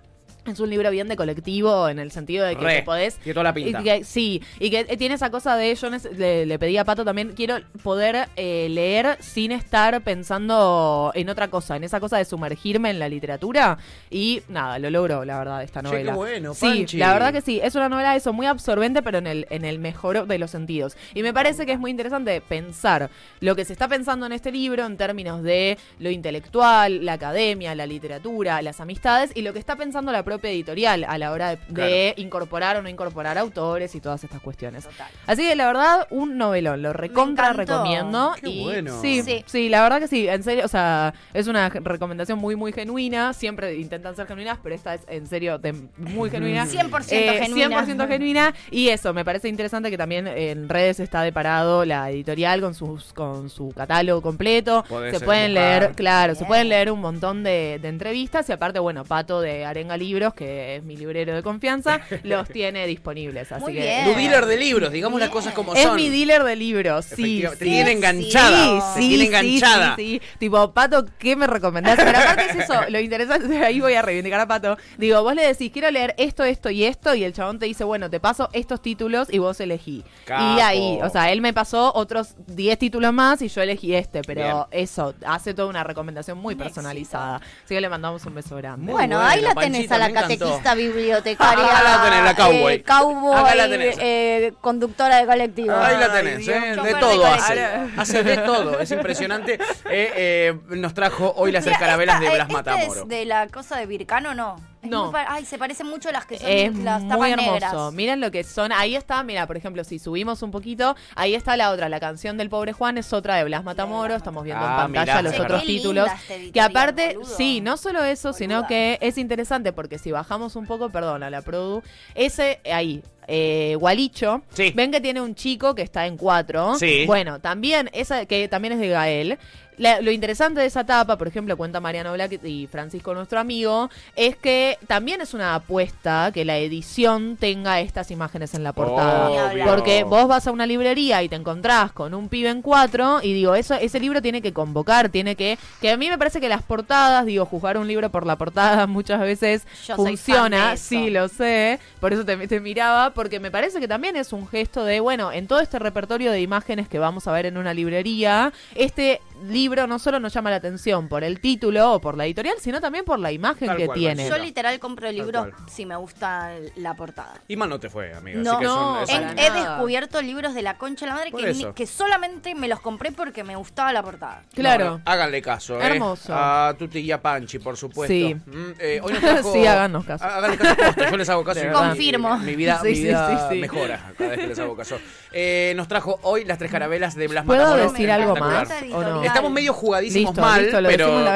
Es 0.45 0.59
un 0.59 0.69
libro 0.69 0.91
bien 0.91 1.07
de 1.07 1.15
colectivo 1.15 1.87
en 1.87 1.99
el 1.99 2.11
sentido 2.11 2.45
de 2.45 2.57
que 2.57 2.63
Re, 2.65 2.75
te 2.77 2.83
podés 2.83 3.15
tiene 3.15 3.33
toda 3.33 3.43
la 3.45 3.53
pinta. 3.53 3.79
y 3.79 3.83
que- 3.83 4.03
sí, 4.03 4.41
y 4.59 4.69
que 4.69 4.83
tiene 4.97 5.15
esa 5.15 5.29
cosa 5.29 5.55
de, 5.55 5.73
yo 5.73 5.89
le, 5.89 6.45
le 6.45 6.59
pedí 6.59 6.77
a 6.77 6.83
Pato 6.83 7.05
también, 7.05 7.31
quiero 7.33 7.59
poder 7.81 8.27
eh, 8.35 8.67
leer 8.69 9.17
sin 9.21 9.53
estar 9.53 10.01
pensando 10.01 11.11
en 11.15 11.29
otra 11.29 11.47
cosa, 11.49 11.75
en 11.77 11.83
esa 11.85 11.99
cosa 12.01 12.17
de 12.17 12.25
sumergirme 12.25 12.89
en 12.89 12.99
la 12.99 13.07
literatura. 13.07 13.77
Y 14.09 14.41
nada, 14.49 14.79
lo 14.79 14.89
logró, 14.89 15.23
la 15.23 15.37
verdad, 15.39 15.63
esta 15.63 15.79
Che, 15.81 15.87
novela. 15.87 16.11
qué 16.11 16.17
bueno, 16.17 16.53
sí, 16.53 16.65
Panchi. 16.65 16.97
la 16.97 17.13
verdad 17.13 17.31
que 17.31 17.41
sí, 17.41 17.61
es 17.63 17.75
una 17.75 17.87
novela 17.87 18.15
eso, 18.15 18.33
muy 18.33 18.45
absorbente, 18.47 19.01
pero 19.01 19.19
en 19.19 19.27
el, 19.27 19.47
en 19.49 19.63
el 19.63 19.79
mejor 19.79 20.27
de 20.27 20.37
los 20.39 20.51
sentidos. 20.51 20.97
Y 21.13 21.23
me 21.23 21.33
parece 21.33 21.65
que 21.65 21.71
es 21.71 21.79
muy 21.79 21.91
interesante 21.91 22.41
pensar 22.41 23.09
lo 23.39 23.55
que 23.55 23.63
se 23.63 23.71
está 23.73 23.87
pensando 23.87 24.25
en 24.25 24.33
este 24.33 24.51
libro 24.51 24.85
en 24.85 24.97
términos 24.97 25.41
de 25.41 25.77
lo 25.99 26.09
intelectual, 26.09 27.05
la 27.05 27.13
academia, 27.13 27.73
la 27.75 27.85
literatura, 27.85 28.61
las 28.61 28.81
amistades, 28.81 29.31
y 29.35 29.41
lo 29.41 29.53
que 29.53 29.59
está 29.59 29.75
pensando 29.75 30.11
la 30.11 30.23
propia 30.33 30.51
editorial 30.51 31.05
a 31.07 31.17
la 31.17 31.31
hora 31.31 31.49
de, 31.55 31.57
de 31.69 32.13
incorporar 32.17 32.77
o 32.77 32.81
no 32.81 32.89
incorporar 32.89 33.37
autores 33.37 33.93
y 33.95 33.99
todas 34.01 34.23
estas 34.23 34.41
cuestiones. 34.41 34.83
Total. 34.85 35.07
Así 35.27 35.43
que 35.47 35.55
la 35.55 35.67
verdad, 35.67 36.07
un 36.09 36.37
novelón, 36.37 36.81
lo 36.81 36.91
recontra 36.93 37.53
recomiendo. 37.53 38.33
Qué 38.41 38.49
y 38.49 38.63
bueno. 38.63 38.99
Sí, 39.01 39.21
Sí. 39.23 39.43
sí, 39.47 39.69
la 39.69 39.81
verdad 39.83 39.99
que 39.99 40.07
sí, 40.07 40.27
en 40.27 40.43
serio, 40.43 40.65
o 40.65 40.67
sea, 40.67 41.13
es 41.33 41.47
una 41.47 41.69
recomendación 41.69 42.39
muy, 42.39 42.55
muy 42.55 42.73
genuina. 42.73 43.33
Siempre 43.33 43.75
intentan 43.75 44.15
ser 44.15 44.27
genuinas, 44.27 44.57
pero 44.63 44.73
esta 44.75 44.95
es 44.95 45.01
en 45.07 45.27
serio 45.27 45.57
de 45.59 45.73
muy 45.97 46.29
genuina. 46.29 46.65
100% 46.67 47.05
Eh, 47.11 47.39
genuina. 47.43 47.85
100% 47.85 48.07
genuina. 48.07 48.53
Y 48.71 48.89
eso, 48.89 49.13
me 49.13 49.23
parece 49.23 49.49
interesante 49.49 49.89
que 49.91 49.97
también 49.97 50.27
en 50.27 50.67
redes 50.67 50.99
está 50.99 51.21
deparado 51.21 51.85
la 51.85 52.09
editorial 52.09 52.59
con 52.61 52.73
sus 52.73 53.13
con 53.13 53.49
su 53.49 53.69
catálogo 53.69 54.21
completo. 54.21 54.83
Podés 54.89 55.17
se 55.19 55.23
pueden 55.25 55.51
buscar. 55.53 55.81
leer, 55.81 55.95
claro, 55.95 56.35
se 56.35 56.45
pueden 56.45 56.69
leer 56.69 56.91
un 56.91 56.99
montón 57.01 57.43
de, 57.43 57.79
de 57.81 57.87
entrevistas. 57.89 58.49
Y 58.49 58.51
aparte, 58.51 58.79
bueno, 58.79 59.03
Pato 59.05 59.41
de 59.41 59.65
Arenga 59.65 59.95
Libros, 60.23 60.33
que 60.33 60.75
es 60.77 60.83
mi 60.83 60.95
librero 60.95 61.35
de 61.35 61.43
confianza, 61.43 61.99
los 62.23 62.47
tiene 62.47 62.87
disponibles. 62.87 63.51
Así 63.51 63.61
Muy 63.61 63.73
que 63.73 63.81
bien. 63.81 64.05
Tu 64.05 64.17
dealer 64.17 64.45
de 64.45 64.57
libros, 64.57 64.91
digamos 64.91 65.19
las 65.19 65.29
cosas 65.29 65.53
como 65.53 65.75
es 65.75 65.83
son. 65.83 65.95
mi 65.95 66.09
dealer 66.09 66.43
de 66.43 66.55
libros, 66.55 67.05
sí. 67.05 67.41
Te 67.41 67.49
sí. 67.49 67.57
tiene 67.59 67.89
sí, 67.89 67.95
enganchada. 67.97 68.93
Sí, 68.93 68.99
te 68.99 68.99
tiene 68.99 69.23
sí, 69.23 69.27
enganchada. 69.27 69.95
Sí, 69.95 70.21
sí, 70.21 70.37
Tipo, 70.39 70.71
Pato, 70.73 71.05
¿qué 71.17 71.35
me 71.35 71.47
recomendás? 71.47 71.97
Pero 71.97 72.17
aparte 72.17 72.45
es 72.51 72.55
eso, 72.69 72.73
lo 72.89 72.99
interesante, 72.99 73.57
ahí 73.65 73.79
voy 73.79 73.93
a 73.95 74.01
reivindicar 74.01 74.39
a 74.39 74.47
Pato. 74.47 74.77
Digo, 74.97 75.21
vos 75.21 75.35
le 75.35 75.45
decís, 75.45 75.71
quiero 75.71 75.91
leer 75.91 76.15
esto, 76.17 76.43
esto 76.43 76.69
y 76.69 76.85
esto, 76.85 77.13
y 77.15 77.23
el 77.23 77.33
chabón 77.33 77.59
te 77.59 77.65
dice, 77.65 77.83
bueno, 77.83 78.09
te 78.09 78.19
paso 78.19 78.49
estos 78.53 78.81
títulos 78.81 79.27
y 79.31 79.39
vos 79.39 79.59
elegí. 79.59 80.03
Capo. 80.25 80.57
Y 80.57 80.61
ahí, 80.61 80.99
o 81.01 81.09
sea, 81.09 81.31
él 81.31 81.41
me 81.41 81.53
pasó 81.53 81.91
otros 81.95 82.35
10 82.47 82.77
títulos 82.79 83.13
más 83.13 83.41
y 83.41 83.47
yo 83.47 83.61
elegí 83.61 83.93
este, 83.95 84.21
pero 84.21 84.67
Bien. 84.71 84.83
eso, 84.83 85.13
hace 85.25 85.53
toda 85.53 85.67
una 85.67 85.83
recomendación 85.83 86.37
muy 86.37 86.55
personalizada. 86.55 87.37
Así 87.37 87.75
que 87.75 87.81
le 87.81 87.89
mandamos 87.89 88.25
un 88.25 88.35
beso 88.35 88.55
grande. 88.55 88.91
Bueno, 88.91 89.17
buena, 89.17 89.31
ahí 89.31 89.41
la 89.41 89.55
tenés 89.55 89.91
a 89.91 89.97
la. 89.97 90.12
Catequista 90.13 90.75
bibliotecaria. 90.75 91.65
Acá 91.65 91.83
la 91.83 92.03
tenés, 92.03 92.23
la 92.23 92.35
cowboy. 92.35 92.73
eh, 92.73 92.83
cowboy, 92.83 93.35
Acá 93.39 93.55
la 93.55 93.69
tenés. 93.69 93.97
eh, 93.99 94.53
conductora 94.61 95.17
de 95.17 95.25
colectivo. 95.25 95.75
Ahí 95.75 95.97
la 95.97 96.11
tenés, 96.11 96.47
¿eh? 96.47 96.75
de 96.83 96.93
todo 96.95 97.25
hace. 97.25 97.65
Hace 97.97 98.23
de 98.23 98.37
todo, 98.37 98.79
es 98.79 98.91
impresionante. 98.91 99.53
Eh, 99.89 100.11
eh, 100.15 100.53
nos 100.69 100.93
trajo 100.93 101.33
hoy 101.37 101.51
las 101.51 101.63
Mira, 101.65 101.75
escarabelas 101.75 102.15
esta- 102.15 102.29
de 102.29 102.35
Blas 102.35 102.47
esta 102.49 102.57
Matamoro. 102.71 103.01
es 103.03 103.07
de 103.07 103.25
la 103.25 103.47
cosa 103.47 103.77
de 103.77 103.85
Vircano 103.85 104.33
no? 104.33 104.72
No. 104.83 105.11
muy 105.11 105.19
ay, 105.27 105.45
se 105.45 105.57
parecen 105.57 105.87
mucho 105.87 106.09
a 106.09 106.11
las 106.11 106.25
que 106.25 106.37
son 106.37 106.47
Es 106.49 106.75
las 106.77 107.01
muy 107.01 107.09
tapas 107.09 107.29
hermoso. 107.29 107.51
negras. 107.53 107.93
Miren 107.93 108.19
lo 108.21 108.31
que 108.31 108.43
son. 108.43 108.71
Ahí 108.71 108.95
está, 108.95 109.23
mira, 109.23 109.47
por 109.47 109.57
ejemplo, 109.57 109.83
si 109.83 109.99
subimos 109.99 110.41
un 110.41 110.51
poquito, 110.51 110.95
ahí 111.15 111.35
está 111.35 111.55
la 111.57 111.71
otra, 111.71 111.89
la 111.89 111.99
canción 111.99 112.37
del 112.37 112.49
pobre 112.49 112.73
Juan 112.73 112.97
es 112.97 113.13
otra 113.13 113.35
de 113.37 113.43
Blas 113.45 113.63
Matamoro. 113.63 114.15
Estamos 114.15 114.43
viendo 114.43 114.63
Ah, 114.65 114.71
en 114.85 114.93
pantalla 114.93 115.13
mirá. 115.13 115.21
los 115.21 115.33
Che, 115.33 115.41
otros 115.41 115.63
títulos. 115.63 116.09
esta 116.29 116.51
Que 116.53 116.61
aparte, 116.61 117.15
boludo. 117.15 117.35
sí, 117.37 117.61
no 117.61 117.77
solo 117.77 118.03
eso, 118.03 118.33
sino 118.33 118.67
que 118.67 118.97
es 119.01 119.17
interesante 119.17 119.73
porque 119.73 119.97
si 119.97 120.11
bajamos 120.11 120.55
un 120.55 120.65
poco, 120.65 120.89
perdón, 120.89 121.23
a 121.23 121.29
la 121.29 121.41
Produ, 121.41 121.81
ese 122.15 122.59
ahí. 122.71 123.01
Eh, 123.25 123.77
Gualicho, 123.79 124.41
Sí. 124.53 124.73
ven 124.75 124.91
que 124.91 124.99
tiene 124.99 125.21
un 125.21 125.33
chico 125.33 125.75
que 125.75 125.81
está 125.81 126.05
en 126.07 126.17
cuatro. 126.17 126.75
Sí. 126.75 127.05
Bueno, 127.07 127.39
también, 127.39 127.89
esa 127.93 128.25
que 128.25 128.49
también 128.49 128.73
es 128.73 128.79
de 128.79 128.89
Gael. 128.89 129.39
La- 129.77 130.01
lo 130.01 130.11
interesante 130.11 130.61
de 130.61 130.67
esa 130.67 130.85
tapa, 130.85 131.17
por 131.17 131.27
ejemplo, 131.27 131.55
cuenta 131.57 131.79
Mariano 131.79 132.13
Black 132.13 132.43
y 132.43 132.67
Francisco, 132.67 133.13
nuestro 133.13 133.39
amigo, 133.39 133.89
es 134.15 134.35
que 134.35 134.77
también 134.87 135.21
es 135.21 135.33
una 135.33 135.55
apuesta 135.55 136.31
que 136.33 136.45
la 136.45 136.57
edición 136.57 137.37
tenga 137.37 137.79
estas 137.79 138.11
imágenes 138.11 138.53
en 138.53 138.63
la 138.63 138.73
portada. 138.73 139.29
Obvio. 139.51 139.65
Porque 139.65 140.03
vos 140.03 140.27
vas 140.27 140.47
a 140.47 140.51
una 140.51 140.65
librería 140.65 141.23
y 141.23 141.29
te 141.29 141.35
encontrás 141.35 141.91
con 141.91 142.13
un 142.13 142.29
pibe 142.29 142.49
en 142.49 142.61
cuatro 142.61 143.19
y 143.21 143.33
digo, 143.33 143.55
eso, 143.55 143.75
ese 143.75 143.99
libro 143.99 144.21
tiene 144.21 144.41
que 144.41 144.53
convocar, 144.53 145.09
tiene 145.09 145.35
que... 145.35 145.57
Que 145.81 145.91
a 145.91 145.97
mí 145.97 146.09
me 146.09 146.17
parece 146.17 146.39
que 146.39 146.49
las 146.49 146.63
portadas, 146.63 147.25
digo, 147.25 147.45
juzgar 147.45 147.77
un 147.77 147.87
libro 147.87 148.09
por 148.09 148.25
la 148.25 148.37
portada 148.37 148.87
muchas 148.87 149.19
veces 149.21 149.65
Yo 149.85 149.95
funciona, 149.95 150.77
sí, 150.77 151.09
lo 151.09 151.27
sé, 151.27 151.79
por 151.99 152.13
eso 152.13 152.25
te, 152.25 152.47
te 152.47 152.59
miraba, 152.59 153.13
porque 153.13 153.39
me 153.39 153.51
parece 153.51 153.79
que 153.79 153.87
también 153.87 154.15
es 154.15 154.33
un 154.33 154.47
gesto 154.47 154.85
de, 154.85 154.99
bueno, 154.99 155.31
en 155.31 155.47
todo 155.47 155.59
este 155.59 155.79
repertorio 155.79 156.31
de 156.31 156.41
imágenes 156.41 156.87
que 156.87 156.99
vamos 156.99 157.27
a 157.27 157.31
ver 157.31 157.45
en 157.45 157.57
una 157.57 157.73
librería, 157.73 158.53
este 158.75 159.21
libro 159.47 159.62
libro 159.63 159.87
no 159.87 159.97
solo 159.97 160.19
nos 160.19 160.33
llama 160.33 160.49
la 160.49 160.57
atención 160.57 161.07
por 161.07 161.23
el 161.23 161.39
título 161.39 161.93
o 161.93 162.01
por 162.01 162.17
la 162.17 162.25
editorial, 162.25 162.55
sino 162.59 162.81
también 162.81 163.05
por 163.05 163.17
la 163.17 163.31
imagen 163.31 163.67
Tal 163.69 163.77
que 163.77 163.85
cual, 163.85 163.97
tiene. 163.97 164.27
Yo 164.27 164.37
literal 164.37 164.77
compro 164.79 165.09
libros 165.11 165.47
si 165.71 165.85
me 165.85 165.95
gusta 165.95 166.51
la 166.75 166.95
portada. 166.95 167.35
Y 167.47 167.55
mal 167.55 167.69
no 167.69 167.79
te 167.79 167.89
fue, 167.89 168.13
amiga. 168.13 168.41
No, 168.41 168.51
así 168.51 168.59
que 168.59 168.65
no, 168.65 169.07
son- 169.07 169.39
He, 169.39 169.51
descubierto 169.51 170.21
libros 170.21 170.53
de 170.53 170.61
la 170.63 170.77
concha 170.77 171.05
de 171.05 171.09
la 171.11 171.15
madre 171.15 171.31
que, 171.31 171.53
ni- 171.53 171.61
eso. 171.61 171.73
que 171.73 171.87
solamente 171.87 172.55
me 172.55 172.67
los 172.67 172.81
compré 172.81 173.11
porque 173.13 173.43
me 173.45 173.55
gustaba 173.55 173.93
la 173.93 174.03
portada. 174.03 174.41
Claro. 174.53 174.85
No, 174.85 174.91
no, 174.97 175.01
háganle 175.05 175.41
caso, 175.41 175.79
¿eh? 175.81 175.85
Hermoso. 175.85 176.33
A 176.35 176.75
Tuti 176.77 176.99
y 176.99 177.11
a 177.11 177.21
Panchi, 177.21 177.59
por 177.59 177.77
supuesto. 177.77 178.13
Sí. 178.13 178.35
Mm, 178.35 178.71
eh, 178.79 178.99
hoy 179.01 179.13
nos 179.13 179.21
trajo- 179.21 179.53
Sí, 179.53 179.65
háganos 179.65 180.03
caso. 180.05 180.25
Há- 180.25 180.37
Háganle 180.37 180.57
caso 180.57 180.75
yo 181.11 181.17
les 181.17 181.29
hago 181.29 181.43
caso. 181.45 181.61
Confirmo. 181.73 182.37
Mi 182.39 182.55
vida, 182.55 182.79
Sí, 182.83 182.89
mi 182.89 182.95
sí, 182.95 183.03
vida 183.03 183.47
sí, 183.49 183.55
sí. 183.55 183.61
mejora 183.61 184.11
cada 184.17 184.29
vez 184.31 184.39
que 184.39 184.47
les 184.47 184.59
hago 184.59 184.75
caso. 184.75 184.97
Eh, 185.31 185.73
nos 185.77 185.87
trajo 185.87 186.19
hoy 186.23 186.43
las 186.45 186.57
tres 186.57 186.69
carabelas 186.71 187.15
de 187.15 187.27
Blas 187.27 187.45
¿Puedo 187.45 187.61
Matamoros. 187.63 187.93
decir 187.93 188.11
algo 188.11 188.35
más 188.35 188.69
o 188.91 189.01
no? 189.01 189.23
Estamos 189.23 189.51
medio 189.53 189.73
jugadísimos 189.73 190.31
Listo, 190.31 190.41
mal, 190.41 190.61
listo, 190.63 190.79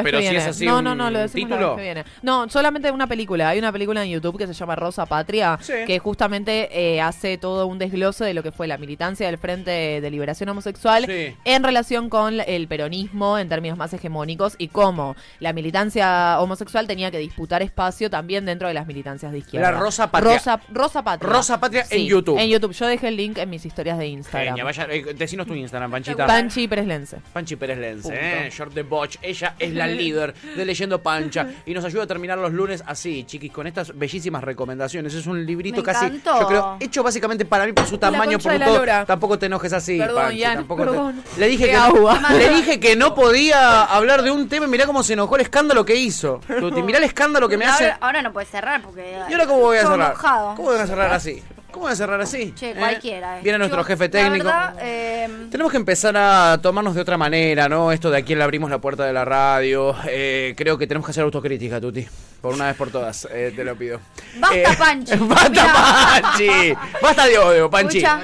pero, 0.04 0.20
si 0.20 0.28
es 0.28 0.46
así 0.48 0.66
no, 0.66 0.82
no, 0.82 0.96
no, 0.96 1.10
lo 1.10 1.20
decimos 1.20 1.60
la 1.60 1.68
vez 1.68 1.76
que 1.76 1.82
viene. 1.82 2.06
No, 2.22 2.50
solamente 2.50 2.92
una 2.92 3.08
película. 3.08 3.50
Hay 3.50 3.60
una 3.60 3.72
película 3.72 4.04
en 4.04 4.10
YouTube 4.10 4.38
que 4.38 4.48
se 4.48 4.54
llama 4.54 4.76
Rosa 4.76 5.06
Patria, 5.06 5.58
Sí. 5.62 5.74
que 5.86 6.00
justamente 6.00 6.70
eh, 6.72 7.02
hace 7.02 7.38
todo 7.38 7.68
un 7.68 7.78
desglose 7.80 8.26
de 8.26 8.34
lo 8.34 8.44
que 8.44 8.52
fue 8.52 8.68
la 8.68 8.78
militancia 8.78 9.28
del 9.28 9.38
Frente 9.38 10.02
de 10.02 10.12
Liberación 10.12 10.50
Homosexual 10.50 11.06
Sí. 11.06 11.36
en 11.46 11.64
relación 11.64 12.10
con 12.10 12.40
el 12.40 12.68
peronismo 12.68 13.38
en 13.38 13.50
términos 13.50 13.78
más 13.78 13.94
hegemónicos 13.94 14.56
y 14.58 14.68
cómo 14.70 15.16
la 15.40 15.54
militancia 15.54 16.40
homosexual 16.40 16.88
tenía 16.88 17.12
que 17.12 17.20
disputar 17.20 17.62
espacio 17.62 18.10
también 18.10 18.46
dentro 18.46 18.68
de 18.68 18.74
las 18.74 18.88
militancias 18.88 19.32
de 19.32 19.40
izquierda. 19.40 19.72
La 19.72 19.78
Rosa 19.80 20.10
Patria. 20.12 20.34
Rosa, 20.34 20.62
Rosa 20.70 21.04
Patria. 21.04 21.30
Rosa 21.34 21.60
Patria 21.60 21.86
en 21.90 22.06
YouTube. 22.06 22.38
En 22.40 22.50
YouTube. 22.50 22.72
Yo 22.74 22.88
dejé 22.88 23.08
el 23.10 23.18
link 23.18 23.38
en 23.38 23.50
mis 23.50 23.66
historias 23.66 23.98
de 23.98 24.08
Instagram. 24.08 24.50
Genia, 24.50 24.64
vaya, 24.64 24.88
eh, 24.90 25.14
decinos 25.16 25.48
tu 25.48 25.54
Instagram, 25.54 25.92
Panchita. 25.92 26.26
Panchi 26.26 26.68
Pérez 26.68 26.88
Lense. 26.88 27.18
Panchi 27.34 27.56
Pérez 27.56 27.78
Lense, 27.78 28.07
Punto. 28.10 28.56
Short 28.56 28.74
the 28.74 28.84
Botch. 28.84 29.18
Ella 29.22 29.56
es 29.60 29.74
la 29.74 29.88
líder 29.88 30.34
de 30.56 30.66
Leyendo 30.66 31.02
Pancha 31.02 31.48
y 31.66 31.74
nos 31.74 31.84
ayuda 31.86 32.04
a 32.04 32.08
terminar 32.08 32.38
los 32.38 32.52
lunes 32.54 32.84
así, 32.86 33.24
chiquis, 33.26 33.52
con 33.52 33.68
estas 33.68 33.98
bellísimas 33.98 34.44
recomendaciones. 34.44 35.14
Es 35.14 35.26
un 35.28 35.46
librito 35.46 35.78
Me 35.78 35.84
casi, 35.84 36.06
encantó. 36.06 36.40
yo 36.42 36.48
creo, 36.48 36.78
hecho 36.80 37.04
básicamente 37.04 37.46
para 37.46 37.66
mí 37.66 37.74
por 37.74 37.86
su 37.86 37.98
tamaño, 37.98 38.40
por 38.40 38.52
de 38.52 38.60
todo. 38.60 38.86
Tampoco 39.06 39.38
te 39.40 39.46
enojes 39.48 39.74
así, 39.74 39.98
Perdón, 39.98 40.24
Panchi, 40.24 40.38
Ian, 40.40 40.56
tampoco 40.56 40.84
te- 40.84 40.90
perdón. 40.90 41.24
Le 41.38 41.48
dije 41.48 41.66
Qué 41.66 41.70
que 41.72 41.76
agua. 41.76 42.20
le 42.38 42.50
dije 42.50 42.80
que 42.80 42.96
no 42.96 43.14
podía 43.16 43.84
hablar 43.84 44.22
de 44.22 44.32
un 44.32 44.48
tema 44.50 44.66
y 44.66 44.70
mirá 44.70 44.86
cómo 44.86 45.04
se 45.04 45.14
enojó 45.14 45.36
el 45.36 45.42
escándalo 45.42 45.86
que 45.86 45.96
hizo. 45.96 46.40
Tuti, 46.60 46.82
mirá 46.82 46.98
el 47.00 47.04
escándalo 47.06 47.48
que 47.50 47.58
me 47.58 47.66
hace. 47.66 47.94
Ahora, 48.00 48.22
no 48.22 48.32
puedes 48.34 48.50
cerrar 48.50 48.82
porque. 48.82 49.18
¿Y 49.30 49.34
ahora 49.34 49.46
cómo 49.46 49.60
voy 49.60 49.78
a 49.78 49.82
cerrar? 49.82 50.12
mojado. 50.14 50.56
¿Cómo 50.56 50.70
voy 50.72 50.80
a 50.80 50.88
cerrar 50.88 51.14
así? 51.14 51.42
¿Cómo 51.72 51.84
voy 51.86 51.92
a 51.94 51.96
cerrar 51.96 52.20
así? 52.22 52.54
Che, 52.56 52.72
¿Eh? 52.72 52.76
cualquiera. 52.76 53.38
eh. 53.40 53.42
Viene 53.44 53.58
nuestro 53.60 53.82
Yo, 53.82 53.86
jefe 53.86 54.06
la 54.06 54.10
técnico. 54.10 54.46
verdad, 54.46 54.76
eh, 54.82 55.30
Tenemos 55.52 55.72
que 55.72 55.78
empezar 55.78 56.16
a 56.18 56.58
tomarnos 56.62 56.96
de 56.96 57.02
otra 57.02 57.18
manera, 57.18 57.68
¿no? 57.70 57.92
Esto 57.92 58.10
de 58.10 58.18
aquí 58.18 58.34
le 58.36 58.44
abrimos 58.44 58.70
la 58.70 58.80
puerta 58.80 59.06
de 59.06 59.14
la 59.14 59.26
radio. 59.26 59.96
Eh, 60.08 60.54
creo 60.58 60.78
que 60.78 60.88
tenemos 60.88 61.06
que 61.06 61.12
hacer 61.12 61.24
autocrítica, 61.24 61.80
Tuti. 61.80 62.08
Por 62.42 62.54
una 62.54 62.68
vez 62.68 62.76
por 62.76 62.90
todas, 62.90 63.28
eh, 63.32 63.52
te 63.56 63.64
lo 63.64 63.76
pido. 63.76 64.00
Basta, 64.40 64.56
Eh, 64.58 64.64
Panchi. 64.78 65.16
¡Basta, 65.20 65.50
Mirá. 65.50 66.22
Panchi! 66.22 66.74
¡Basta 67.02 67.26
de 67.28 67.38
odio, 67.38 67.70
Panchi! 67.70 67.98
Escucha. 68.00 68.22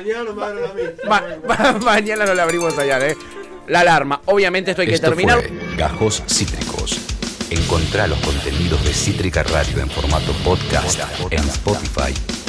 Ma- 1.07 1.23
ma- 1.47 1.71
mañana 1.81 2.25
no 2.25 2.33
la 2.33 2.43
abrimos 2.43 2.77
allá, 2.77 2.99
¿eh? 3.07 3.15
La 3.67 3.81
alarma. 3.81 4.21
Obviamente 4.25 4.71
esto 4.71 4.81
hay 4.81 4.87
que 4.87 4.95
Esto 4.95 5.07
terminar. 5.07 5.39
fue 5.41 5.75
Gajos 5.77 6.23
Cítricos. 6.27 6.99
Encontrá 7.49 8.07
los 8.07 8.17
contenidos 8.19 8.83
de 8.83 8.93
Cítrica 8.93 9.43
Radio 9.43 9.79
en 9.81 9.89
formato 9.89 10.31
podcast 10.43 10.99
en 11.29 11.39
Spotify, 11.49 12.13